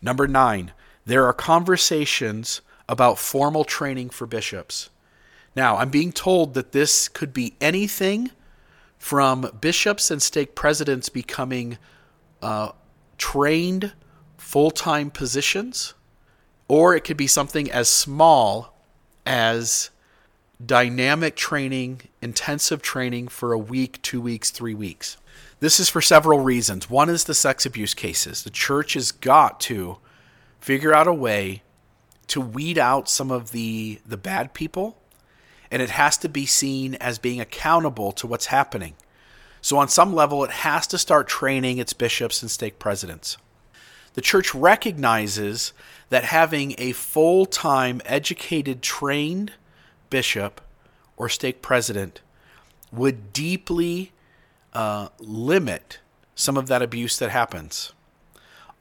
[0.00, 0.72] Number nine,
[1.06, 2.62] there are conversations
[2.92, 4.90] about formal training for bishops.
[5.56, 8.30] Now, I'm being told that this could be anything
[8.98, 11.78] from bishops and stake presidents becoming
[12.42, 12.72] uh,
[13.16, 13.92] trained
[14.36, 15.94] full time positions,
[16.68, 18.76] or it could be something as small
[19.24, 19.88] as
[20.64, 25.16] dynamic training, intensive training for a week, two weeks, three weeks.
[25.60, 26.90] This is for several reasons.
[26.90, 28.42] One is the sex abuse cases.
[28.42, 29.96] The church has got to
[30.60, 31.62] figure out a way
[32.28, 34.96] to weed out some of the the bad people
[35.70, 38.94] and it has to be seen as being accountable to what's happening.
[39.62, 43.38] So on some level it has to start training its bishops and stake presidents.
[44.14, 45.72] The church recognizes
[46.10, 49.52] that having a full-time educated trained
[50.10, 50.60] bishop
[51.16, 52.20] or stake president
[52.92, 54.12] would deeply
[54.74, 56.00] uh, limit
[56.34, 57.92] some of that abuse that happens.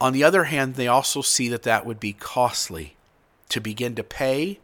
[0.02, 2.96] On the other hand, they also see that that would be costly
[3.52, 4.60] to begin to pay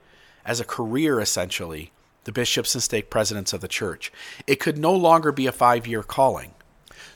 [0.45, 1.91] as a career, essentially,
[2.23, 4.11] the bishops and stake presidents of the church.
[4.47, 6.53] It could no longer be a five year calling.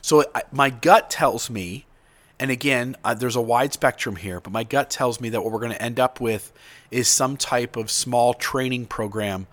[0.00, 1.86] So my gut tells me,
[2.38, 5.52] and again, uh, there's a wide spectrum here, but my gut tells me that what
[5.52, 6.52] we're going to end up with
[6.90, 9.46] is some type of small training program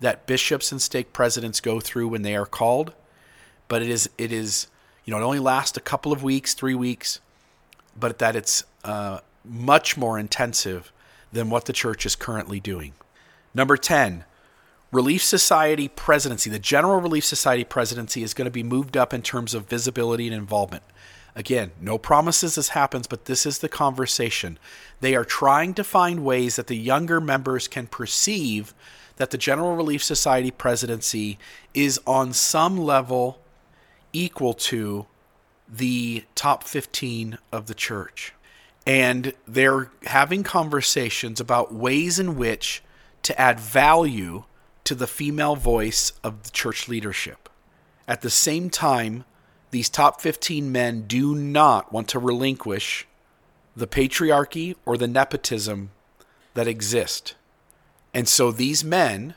[0.00, 2.92] that bishops and stake presidents go through when they are called.
[3.68, 4.66] But it is it is
[5.04, 7.20] you know it only lasts a couple of weeks, three weeks,
[7.98, 10.92] but that it's uh, much more intensive
[11.32, 12.94] than what the church is currently doing.
[13.54, 14.24] Number ten.
[14.92, 19.22] Relief Society presidency, the General Relief Society presidency is going to be moved up in
[19.22, 20.82] terms of visibility and involvement.
[21.36, 24.58] Again, no promises this happens, but this is the conversation.
[25.00, 28.74] They are trying to find ways that the younger members can perceive
[29.16, 31.38] that the General Relief Society presidency
[31.72, 33.38] is on some level
[34.12, 35.06] equal to
[35.68, 38.34] the top 15 of the church.
[38.86, 42.82] And they're having conversations about ways in which
[43.22, 44.44] to add value
[44.84, 47.48] to the female voice of the church leadership.
[48.08, 49.24] At the same time,
[49.70, 53.06] these top 15 men do not want to relinquish
[53.76, 55.90] the patriarchy or the nepotism
[56.54, 57.34] that exist.
[58.12, 59.34] And so these men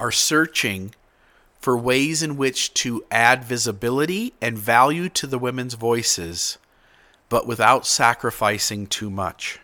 [0.00, 0.94] are searching
[1.60, 6.56] for ways in which to add visibility and value to the women's voices,
[7.28, 9.60] but without sacrificing too much.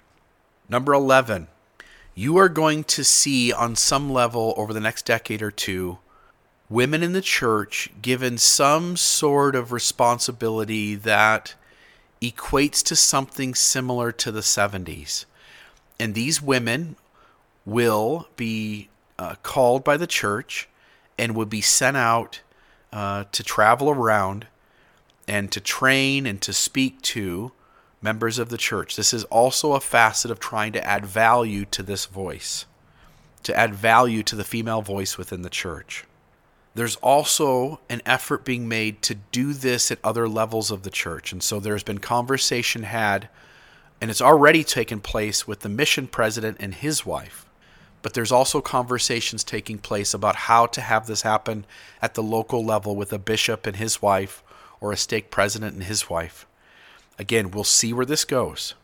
[0.68, 1.48] Number 11,
[2.14, 5.98] you are going to see on some level over the next decade or two
[6.68, 11.54] women in the church given some sort of responsibility that
[12.22, 15.26] equates to something similar to the 70s.
[16.00, 16.96] And these women
[17.66, 18.88] will be
[19.18, 20.68] uh, called by the church
[21.18, 22.40] and would be sent out
[22.92, 24.46] uh, to travel around
[25.26, 27.52] and to train and to speak to
[28.02, 28.96] members of the church.
[28.96, 32.66] This is also a facet of trying to add value to this voice,
[33.42, 36.04] to add value to the female voice within the church.
[36.74, 41.32] There's also an effort being made to do this at other levels of the church.
[41.32, 43.28] And so there's been conversation had,
[44.00, 47.46] and it's already taken place with the mission president and his wife.
[48.02, 51.64] But there's also conversations taking place about how to have this happen
[52.02, 54.42] at the local level with a bishop and his wife
[54.84, 56.46] or a stake president and his wife.
[57.18, 58.74] Again, we'll see where this goes.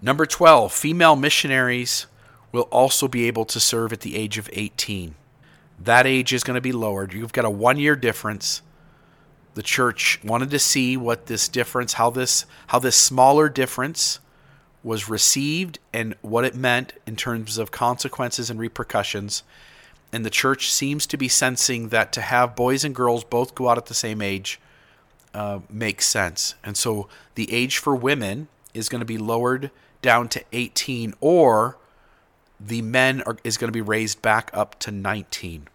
[0.00, 2.06] Number 12, female missionaries
[2.52, 5.14] will also be able to serve at the age of 18.
[5.78, 7.12] That age is going to be lowered.
[7.12, 8.62] You've got a one year difference.
[9.52, 14.20] The church wanted to see what this difference, how this, how this smaller difference
[14.82, 19.42] was received and what it meant in terms of consequences and repercussions.
[20.14, 23.68] And the church seems to be sensing that to have boys and girls both go
[23.68, 24.58] out at the same age
[25.36, 26.54] uh, makes sense.
[26.64, 29.70] And so the age for women is going to be lowered
[30.00, 31.76] down to 18, or
[32.58, 35.68] the men are, is going to be raised back up to 19.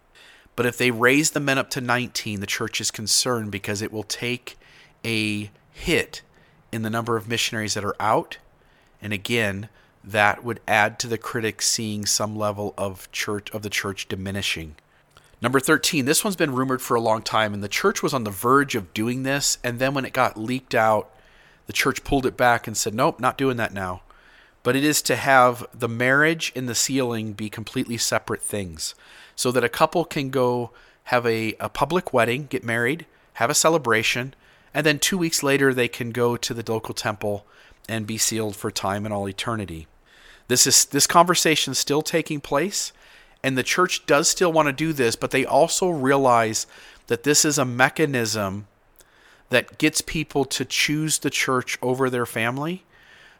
[0.56, 3.92] But if they raise the men up to 19, the church is concerned because it
[3.92, 4.58] will take
[5.04, 6.22] a hit
[6.72, 8.38] in the number of missionaries that are out.
[9.00, 9.68] And again,
[10.02, 14.74] that would add to the critics seeing some level of church of the church diminishing.
[15.42, 18.22] Number 13, this one's been rumored for a long time, and the church was on
[18.22, 19.58] the verge of doing this.
[19.64, 21.10] And then when it got leaked out,
[21.66, 24.02] the church pulled it back and said, nope, not doing that now.
[24.62, 28.94] But it is to have the marriage and the sealing be completely separate things
[29.34, 30.70] so that a couple can go
[31.04, 34.34] have a, a public wedding, get married, have a celebration,
[34.72, 37.44] and then two weeks later they can go to the local temple
[37.88, 39.88] and be sealed for time and all eternity.
[40.46, 42.92] This is this conversation is still taking place
[43.42, 46.66] and the church does still want to do this, but they also realize
[47.08, 48.66] that this is a mechanism
[49.50, 52.84] that gets people to choose the church over their family.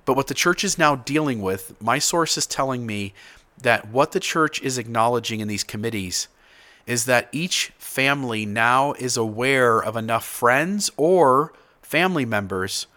[0.05, 3.15] But what the church is now dealing with, my source is telling me
[3.61, 6.29] that what the church is acknowledging in these committees
[6.87, 12.89] is that each family now is aware of enough friends or family members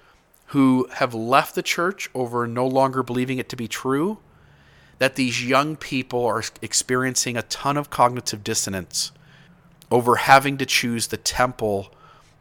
[0.47, 4.17] who have left the church over no longer believing it to be true
[4.97, 9.11] that these young people are experiencing a ton of cognitive dissonance
[9.91, 11.91] over having to choose the temple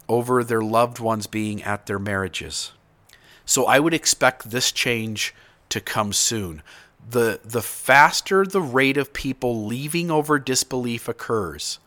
[0.09, 2.73] over their loved ones being at their marriages.
[3.47, 5.35] So I would expect this change
[5.69, 6.63] to come soon.
[7.09, 11.79] The, the faster the rate of people leaving over disbelief occurs,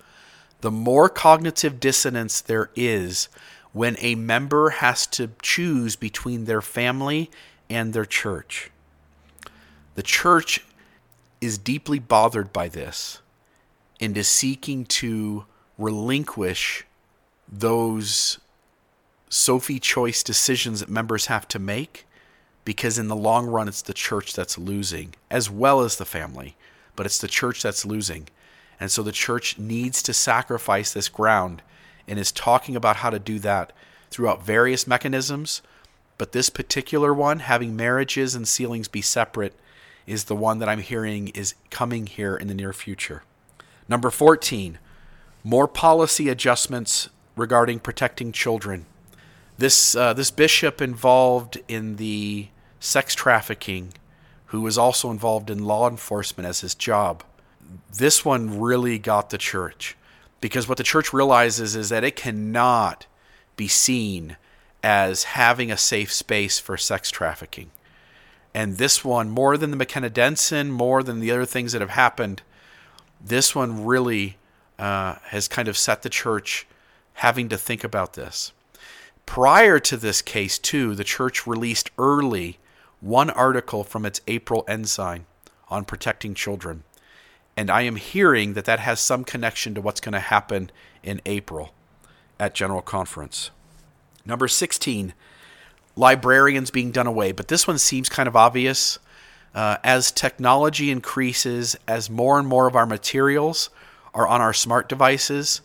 [0.62, 3.30] the more cognitive dissonance there is
[3.72, 7.30] when a member has to choose between their family
[7.70, 8.72] and their church.
[9.98, 10.64] The church
[11.42, 13.20] is deeply bothered by this
[14.00, 15.46] and is seeking to
[15.76, 16.86] relinquish
[17.52, 18.38] those
[19.28, 22.06] Sophie choice decisions that members have to make
[22.64, 26.56] because in the long run it's the church that's losing as well as the family
[26.96, 28.28] but it's the church that's losing.
[28.80, 31.62] And so the church needs to sacrifice this ground
[32.08, 33.74] and is talking about how to do that
[34.12, 35.62] throughout various mechanisms.
[36.18, 39.54] But this particular one having marriages and sealings be separate
[40.08, 43.24] is the one that I'm hearing is coming here in the near future
[43.88, 44.80] number 14
[45.44, 48.86] more policy adjustments regarding protecting children.
[49.58, 52.50] This uh, this bishop involved in the
[52.80, 53.94] sex trafficking,
[54.48, 57.24] who was also involved in law enforcement as his job.
[57.98, 59.96] This one really got the church
[60.42, 63.06] because what the church realizes is that it cannot
[63.56, 64.38] be seen
[64.84, 67.72] as having a safe space for sex trafficking.
[68.58, 71.92] And this one, more than the McKenna Denson, more than the other things that have
[71.92, 72.42] happened,
[73.24, 74.38] this one really
[74.80, 76.66] uh, has kind of set the church
[77.14, 78.54] having to think about this.
[79.28, 82.58] Prior to this case, too, the church released early
[83.00, 85.28] one article from its April ensign
[85.70, 86.82] on protecting children.
[87.56, 90.72] And I am hearing that that has some connection to what's going to happen
[91.04, 91.76] in April
[92.40, 93.52] at General Conference.
[94.26, 95.14] Number 16,
[95.98, 97.32] librarians being done away.
[97.32, 99.00] But this one seems kind of obvious.
[99.54, 103.70] Uh, as technology increases, as more and more of our materials
[104.14, 105.62] are on our smart devices,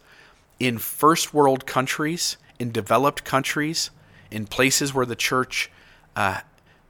[0.58, 3.90] in first world countries, in developed countries,
[4.30, 5.70] in places where the church
[6.16, 6.40] uh,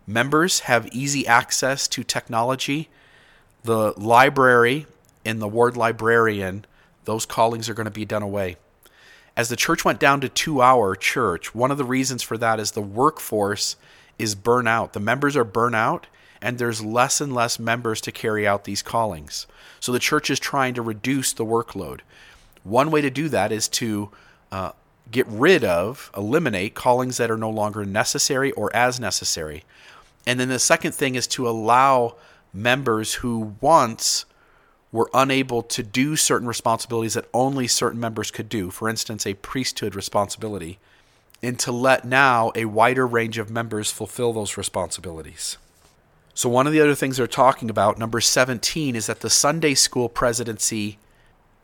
[0.07, 2.89] members have easy access to technology,
[3.65, 4.87] the library
[5.25, 6.65] and the ward librarian,
[7.05, 8.57] those callings are going to be done away.
[9.37, 12.61] As the church went down to two hour church, one of the reasons for that
[12.61, 13.77] is the workforce
[14.19, 14.93] is burnout.
[14.93, 16.05] The members are burnout,
[16.41, 19.47] and there's less and less members to carry out these callings.
[19.81, 22.01] So the church is trying to reduce the workload.
[22.63, 24.11] One way to do that is to
[24.51, 24.73] uh,
[25.11, 29.65] get rid of, eliminate callings that are no longer necessary or as necessary.
[30.27, 32.17] And then the second thing is to allow
[32.53, 34.27] members who once
[34.93, 39.35] were unable to do certain responsibilities that only certain members could do, for instance, a
[39.35, 40.79] priesthood responsibility,
[41.43, 45.57] and to let now a wider range of members fulfill those responsibilities.
[46.35, 49.75] So, one of the other things they're talking about, number 17, is that the Sunday
[49.75, 50.99] school presidency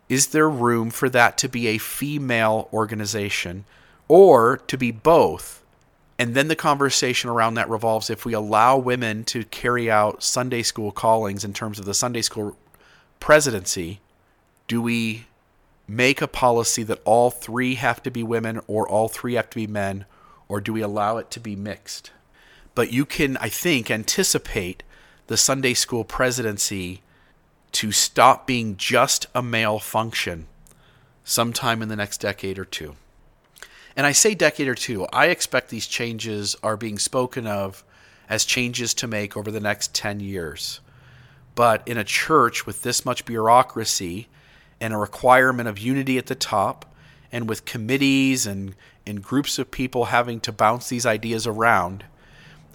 [0.08, 3.64] is there room for that to be a female organization
[4.08, 5.62] or to be both?
[6.18, 10.62] And then the conversation around that revolves if we allow women to carry out Sunday
[10.62, 12.56] school callings in terms of the Sunday school
[13.20, 14.00] presidency,
[14.66, 15.26] do we
[15.86, 19.56] make a policy that all three have to be women or all three have to
[19.56, 20.04] be men,
[20.48, 22.10] or do we allow it to be mixed?
[22.74, 24.82] But you can, I think, anticipate
[25.26, 27.02] the Sunday school presidency
[27.72, 30.46] to stop being just a male function
[31.24, 32.96] sometime in the next decade or two.
[33.96, 37.84] And I say decade or two, I expect these changes are being spoken of
[38.28, 40.80] as changes to make over the next 10 years.
[41.59, 44.28] But in a church with this much bureaucracy
[44.80, 46.94] and a requirement of unity at the top,
[47.32, 52.04] and with committees and, and groups of people having to bounce these ideas around,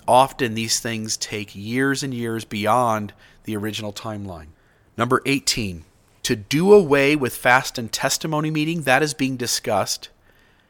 [0.05, 3.13] often these things take years and years beyond
[3.45, 4.47] the original timeline.
[4.97, 5.85] Number 18,
[6.23, 10.09] to do away with fast and testimony meeting, that is being discussed.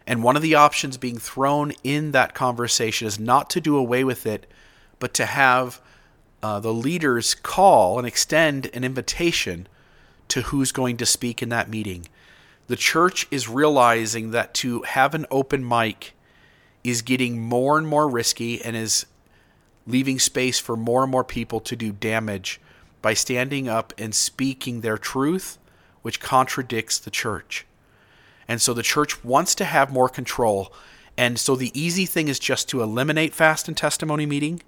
[0.05, 4.03] And one of the options being thrown in that conversation is not to do away
[4.03, 4.45] with it,
[4.99, 5.81] but to have
[6.43, 9.65] uh, the leaders call and extend an invitation
[10.27, 12.05] to who's going to speak in that meeting.
[12.67, 16.13] The church is realizing that to have an open mic
[16.83, 19.05] is getting more and more risky and is
[19.87, 22.59] leaving space for more and more people to do damage
[23.01, 25.57] by standing up and speaking their truth,
[26.01, 27.65] which contradicts the church.
[28.49, 30.73] And so the church wants to have more control.
[31.17, 34.61] And so the easy thing is just to eliminate fast and testimony meeting,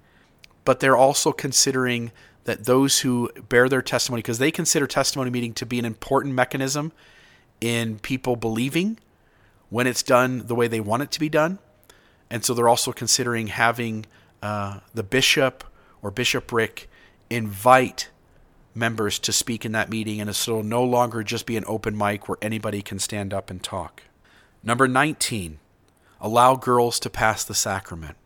[0.66, 2.10] but they're also considering
[2.44, 6.34] that those who bear their testimony, because they consider testimony meeting to be an important
[6.34, 6.92] mechanism
[7.60, 8.98] in people believing
[9.70, 11.58] when it's done the way they want it to be done.
[12.28, 14.06] And so they're also considering having
[14.42, 15.64] uh, the bishop
[16.02, 16.90] or bishopric
[17.30, 18.10] invite
[18.74, 21.96] members to speak in that meeting, and so it'll no longer just be an open
[21.96, 24.02] mic where anybody can stand up and talk.
[24.64, 25.58] Number 19,
[26.20, 28.16] allow girls to pass the sacrament.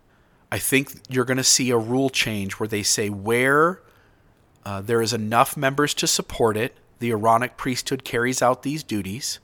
[0.53, 3.81] I think you're going to see a rule change where they say where
[4.65, 9.39] uh, there is enough members to support it, the Aaronic priesthood carries out these duties.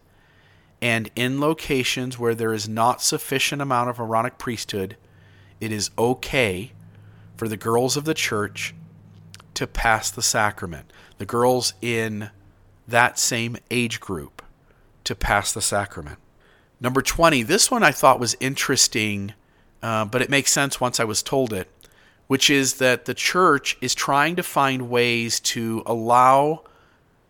[0.82, 4.96] And in locations where there is not sufficient amount of Aaronic priesthood,
[5.60, 6.72] it is okay
[7.36, 8.74] for the girls of the church
[9.54, 10.92] to pass the sacrament.
[11.16, 12.30] The girls in
[12.86, 14.42] that same age group
[15.04, 16.18] to pass the sacrament.
[16.78, 19.32] Number 20, this one I thought was interesting,
[19.86, 21.68] uh, but it makes sense once I was told it,
[22.26, 26.64] which is that the church is trying to find ways to allow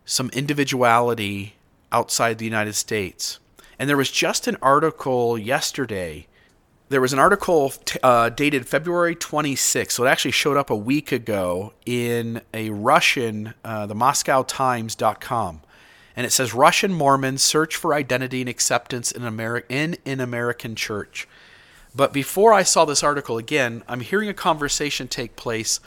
[0.05, 1.53] some individuality
[1.91, 3.37] outside the United States.
[3.77, 6.25] And there was just an article yesterday.
[6.89, 10.75] There was an article t- uh, dated February 26th, so it actually showed up a
[10.75, 15.61] week ago in a Russian, uh, the MoscowTimes.com.
[16.15, 20.73] And it says Russian Mormons search for identity and acceptance in, Ameri- in an American
[20.73, 21.27] church.
[21.97, 25.79] But before I saw this article again, I'm hearing a conversation take place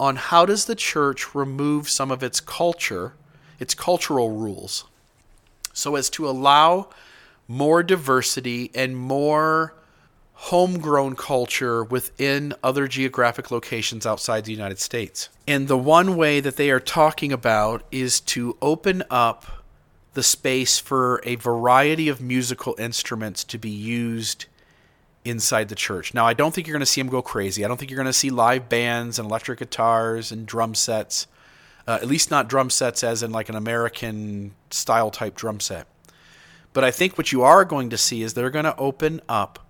[0.00, 3.12] on how does the church remove some of its culture,
[3.58, 4.86] its cultural rules,
[5.74, 6.88] so as to allow
[7.46, 9.74] more diversity and more
[10.32, 15.28] homegrown culture within other geographic locations outside the United States.
[15.46, 19.44] And the one way that they are talking about is to open up
[20.14, 24.46] the space for a variety of musical instruments to be used
[25.24, 26.14] inside the church.
[26.14, 27.64] Now, I don't think you're going to see them go crazy.
[27.64, 31.26] I don't think you're going to see live bands and electric guitars and drum sets.
[31.86, 35.86] Uh, at least not drum sets as in like an American style type drum set.
[36.72, 39.66] But I think what you are going to see is they're going to open up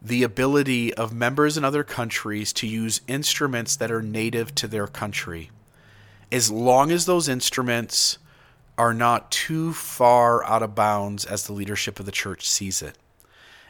[0.00, 4.86] the ability of members in other countries to use instruments that are native to their
[4.86, 5.50] country.
[6.30, 8.18] As long as those instruments
[8.76, 12.96] are not too far out of bounds as the leadership of the church sees it.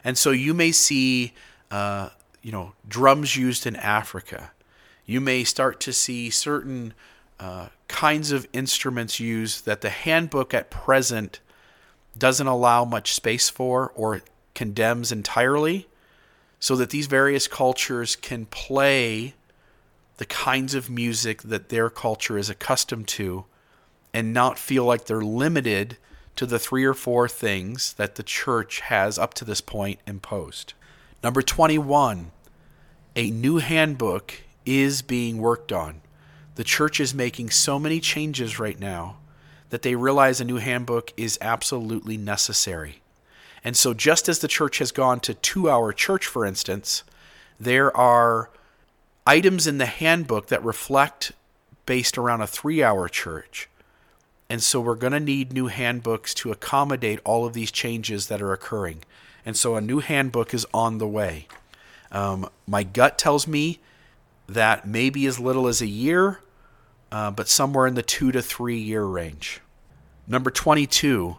[0.03, 1.33] And so you may see,
[1.71, 2.09] uh,
[2.41, 4.51] you know, drums used in Africa.
[5.05, 6.93] You may start to see certain
[7.39, 11.39] uh, kinds of instruments used that the handbook at present
[12.17, 14.21] doesn't allow much space for or
[14.53, 15.87] condemns entirely,
[16.59, 19.33] so that these various cultures can play
[20.17, 23.45] the kinds of music that their culture is accustomed to
[24.13, 25.97] and not feel like they're limited
[26.39, 30.73] to the three or four things that the church has up to this point imposed.
[31.21, 32.31] Number 21,
[33.17, 34.35] a new handbook
[34.65, 35.99] is being worked on.
[36.55, 39.17] The church is making so many changes right now
[39.69, 43.01] that they realize a new handbook is absolutely necessary.
[43.61, 47.03] And so, just as the church has gone to two hour church, for instance,
[47.59, 48.49] there are
[49.27, 51.33] items in the handbook that reflect
[51.85, 53.68] based around a three hour church.
[54.49, 58.41] And so, we're going to need new handbooks to accommodate all of these changes that
[58.41, 59.03] are occurring.
[59.45, 61.47] And so, a new handbook is on the way.
[62.11, 63.79] Um, my gut tells me
[64.47, 66.39] that maybe as little as a year,
[67.11, 69.61] uh, but somewhere in the two to three year range.
[70.27, 71.37] Number 22,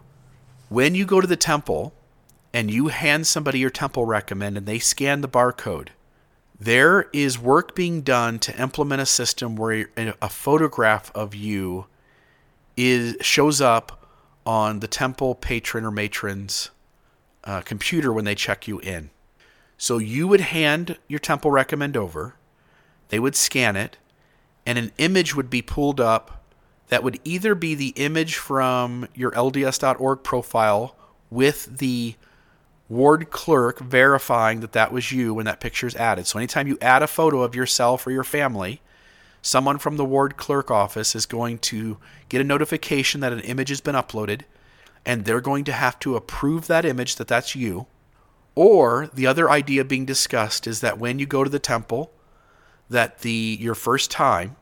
[0.69, 1.93] when you go to the temple
[2.53, 5.89] and you hand somebody your temple recommend and they scan the barcode,
[6.59, 11.87] there is work being done to implement a system where a photograph of you
[12.81, 14.05] is shows up
[14.45, 16.71] on the temple patron or matron's
[17.43, 19.09] uh, computer when they check you in.
[19.77, 22.35] So you would hand your temple recommend over,
[23.09, 23.97] they would scan it,
[24.65, 26.43] and an image would be pulled up
[26.89, 30.95] that would either be the image from your LDS.org profile
[31.29, 32.15] with the
[32.89, 36.27] ward clerk verifying that that was you when that picture is added.
[36.27, 38.81] So anytime you add a photo of yourself or your family,
[39.41, 41.97] someone from the ward clerk office is going to
[42.29, 44.41] get a notification that an image has been uploaded
[45.05, 47.87] and they're going to have to approve that image that that's you.
[48.53, 52.11] Or the other idea being discussed is that when you go to the temple,
[52.89, 54.57] that the your first time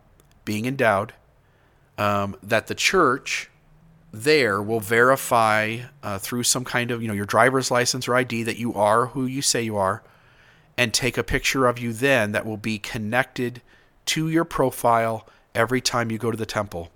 [0.46, 1.14] being endowed,
[1.98, 3.50] um, that the church
[4.12, 8.44] there will verify uh, through some kind of you know your driver's license or ID
[8.44, 10.04] that you are who you say you are,
[10.78, 13.62] and take a picture of you then that will be connected
[14.10, 16.90] to your profile every time you go to the temple.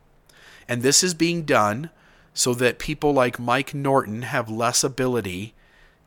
[0.68, 1.92] And this is being done
[2.34, 5.54] so that people like Mike Norton have less ability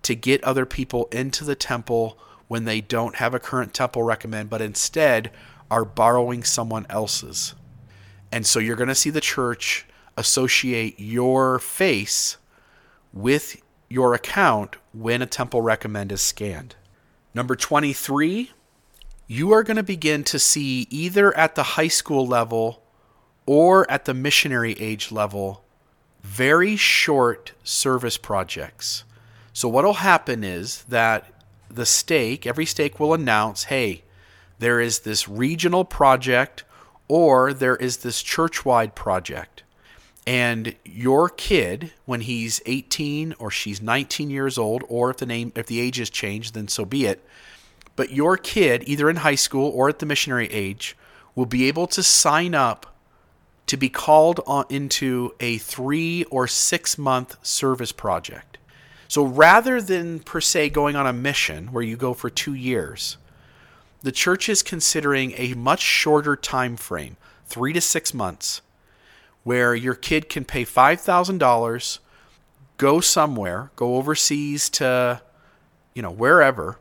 [0.02, 4.50] to get other people into the temple when they don't have a current temple recommend,
[4.50, 5.30] but instead
[5.70, 7.54] are borrowing someone else's.
[8.32, 9.86] And so you're going to see the church
[10.16, 12.36] associate your face
[13.12, 16.74] with your account when a temple recommend is scanned.
[17.32, 18.50] Number 23,
[19.26, 22.82] you are going to begin to see either at the high school level
[23.44, 25.64] or at the missionary age level,
[26.22, 29.04] very short service projects.
[29.52, 31.32] So, what will happen is that
[31.70, 34.02] the stake, every stake will announce, hey,
[34.58, 36.64] there is this regional project
[37.08, 39.62] or there is this church wide project.
[40.26, 45.52] And your kid, when he's 18 or she's 19 years old, or if the name
[45.54, 47.24] if the age has changed, then so be it.
[47.96, 50.96] But your kid, either in high school or at the missionary age,
[51.34, 52.94] will be able to sign up
[53.66, 58.58] to be called on into a three or six month service project.
[59.08, 63.16] So rather than per se going on a mission where you go for two years,
[64.02, 67.16] the church is considering a much shorter time frame,
[67.46, 68.62] three to six months,
[69.42, 71.98] where your kid can pay $5,000,
[72.78, 75.22] go somewhere, go overseas to,
[75.94, 76.78] you know, wherever,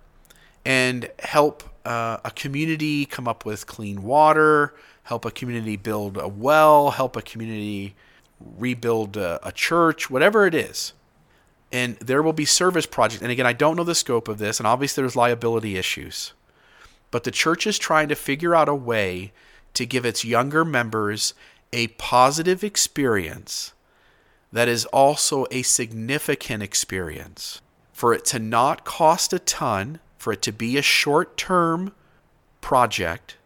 [0.66, 6.28] and help uh, a community come up with clean water, help a community build a
[6.28, 7.96] well, help a community
[8.40, 10.94] rebuild a, a church, whatever it is.
[11.72, 13.22] And there will be service projects.
[13.22, 16.34] And again, I don't know the scope of this, and obviously there's liability issues.
[17.12, 19.32] But the church is trying to figure out a way
[19.74, 21.34] to give its younger members
[21.72, 23.74] a positive experience
[24.52, 27.62] that is also a significant experience.
[27.92, 31.94] For it to not cost a ton, for it to be a short term
[32.60, 33.38] project,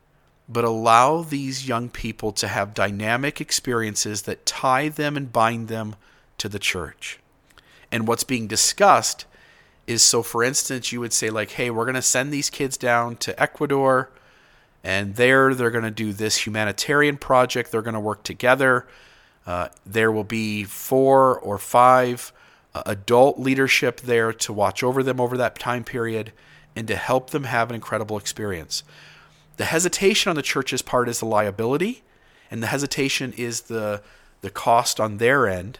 [0.47, 5.97] but allow these young people to have dynamic experiences that tie them and bind them
[6.37, 7.19] to the church.
[7.91, 9.25] And what's being discussed
[9.87, 12.77] is so, for instance, you would say, like, hey, we're going to send these kids
[12.77, 14.09] down to Ecuador,
[14.81, 17.73] and there they're going to do this humanitarian project.
[17.73, 18.87] They're going to work together.
[19.45, 22.31] Uh, there will be four or five
[22.73, 26.31] uh, adult leadership there to watch over them over that time period
[26.75, 28.83] and to help them have an incredible experience.
[29.57, 32.03] The hesitation on the church's part is the liability,
[32.49, 34.01] and the hesitation is the
[34.41, 35.79] the cost on their end,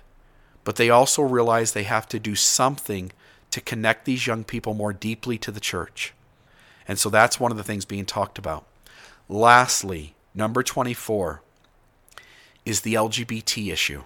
[0.64, 3.12] but they also realize they have to do something
[3.52, 6.14] to connect these young people more deeply to the church.
[6.88, 8.66] And so that's one of the things being talked about.
[9.28, 11.42] Lastly, number 24
[12.66, 14.04] is the LGBT issue.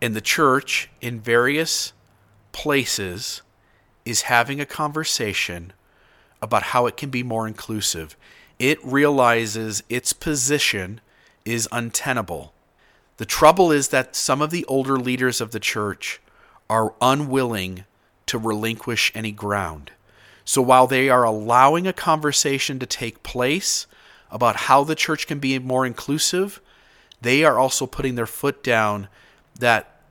[0.00, 1.92] And the church, in various
[2.52, 3.42] places,
[4.04, 5.72] is having a conversation
[6.42, 8.16] about how it can be more inclusive
[8.62, 11.00] it realizes its position
[11.44, 12.52] is untenable.
[13.16, 16.20] The trouble is that some of the older leaders of the church
[16.70, 17.86] are unwilling
[18.26, 19.90] to relinquish any ground.
[20.44, 23.88] So while they are allowing a conversation to take place
[24.30, 26.60] about how the church can be more inclusive,
[27.20, 29.08] they are also putting their foot down
[29.58, 30.02] that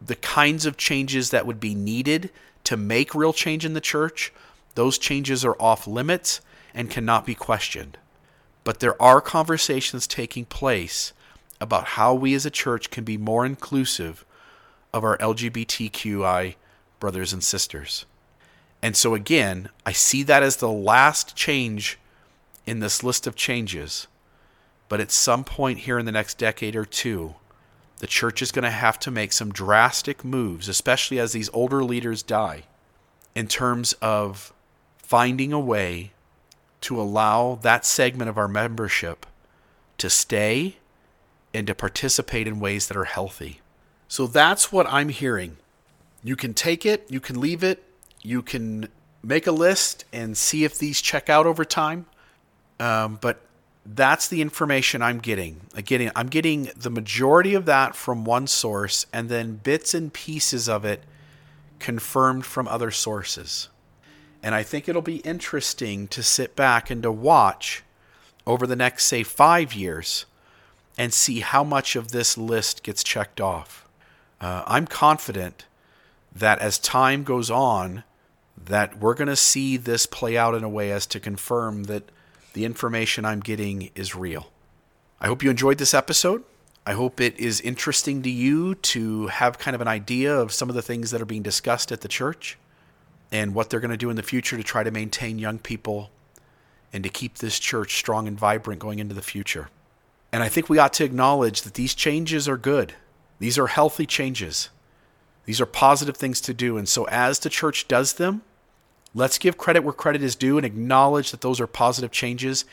[0.00, 2.30] the kinds of changes that would be needed
[2.64, 4.32] to make real change in the church,
[4.78, 6.40] those changes are off limits
[6.72, 7.98] and cannot be questioned.
[8.62, 11.12] But there are conversations taking place
[11.60, 14.24] about how we as a church can be more inclusive
[14.94, 16.54] of our LGBTQI
[17.00, 18.06] brothers and sisters.
[18.80, 21.98] And so, again, I see that as the last change
[22.64, 24.06] in this list of changes.
[24.88, 27.34] But at some point here in the next decade or two,
[27.98, 31.82] the church is going to have to make some drastic moves, especially as these older
[31.82, 32.62] leaders die,
[33.34, 34.52] in terms of
[35.08, 36.12] finding a way
[36.82, 39.24] to allow that segment of our membership
[39.96, 40.76] to stay
[41.54, 43.62] and to participate in ways that are healthy.
[44.06, 45.56] So that's what I'm hearing.
[46.22, 47.82] You can take it, you can leave it,
[48.22, 48.88] you can
[49.22, 52.04] make a list and see if these check out over time.
[52.78, 53.40] Um, but
[53.86, 55.62] that's the information I'm getting.
[55.74, 60.68] Again, I'm getting the majority of that from one source and then bits and pieces
[60.68, 61.02] of it
[61.78, 63.70] confirmed from other sources.
[64.42, 67.82] And I think it'll be interesting to sit back and to watch
[68.46, 70.26] over the next, say, five years
[70.96, 73.86] and see how much of this list gets checked off.
[74.40, 75.66] Uh, I'm confident
[76.34, 78.04] that as time goes on,
[78.66, 82.10] that we're going to see this play out in a way as to confirm that
[82.52, 84.50] the information I'm getting is real.
[85.20, 86.44] I hope you enjoyed this episode.
[86.86, 90.68] I hope it is interesting to you to have kind of an idea of some
[90.68, 92.56] of the things that are being discussed at the church
[93.30, 96.10] and what they're going to do in the future to try to maintain young people
[96.92, 99.68] and to keep this church strong and vibrant going into the future.
[100.32, 102.94] And I think we ought to acknowledge that these changes are good.
[103.38, 104.70] These are healthy changes.
[105.44, 106.76] These are positive things to do.
[106.76, 108.42] And so, as the church does them,
[109.14, 112.64] let's give credit where credit is due and acknowledge that those are positive changes,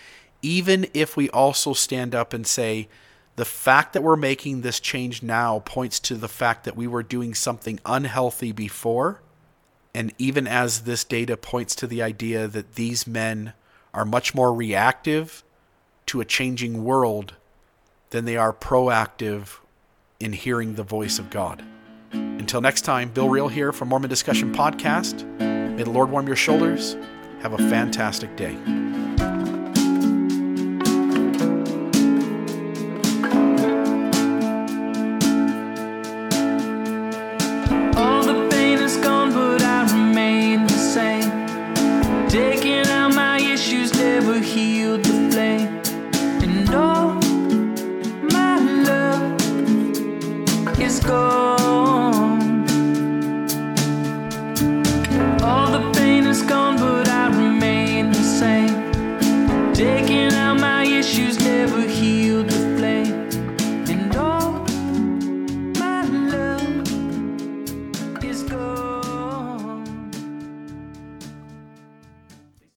[0.41, 2.87] even if we also stand up and say,
[3.37, 7.03] the fact that we're making this change now points to the fact that we were
[7.03, 9.21] doing something unhealthy before
[9.95, 13.53] and even as this data points to the idea that these men
[13.93, 15.41] are much more reactive
[16.05, 17.35] to a changing world
[18.09, 19.59] than they are proactive
[20.19, 21.63] in hearing the voice of God.
[22.11, 25.25] Until next time, Bill Reel here from Mormon Discussion Podcast.
[25.39, 26.97] May the Lord warm your shoulders.
[27.39, 28.57] Have a fantastic day.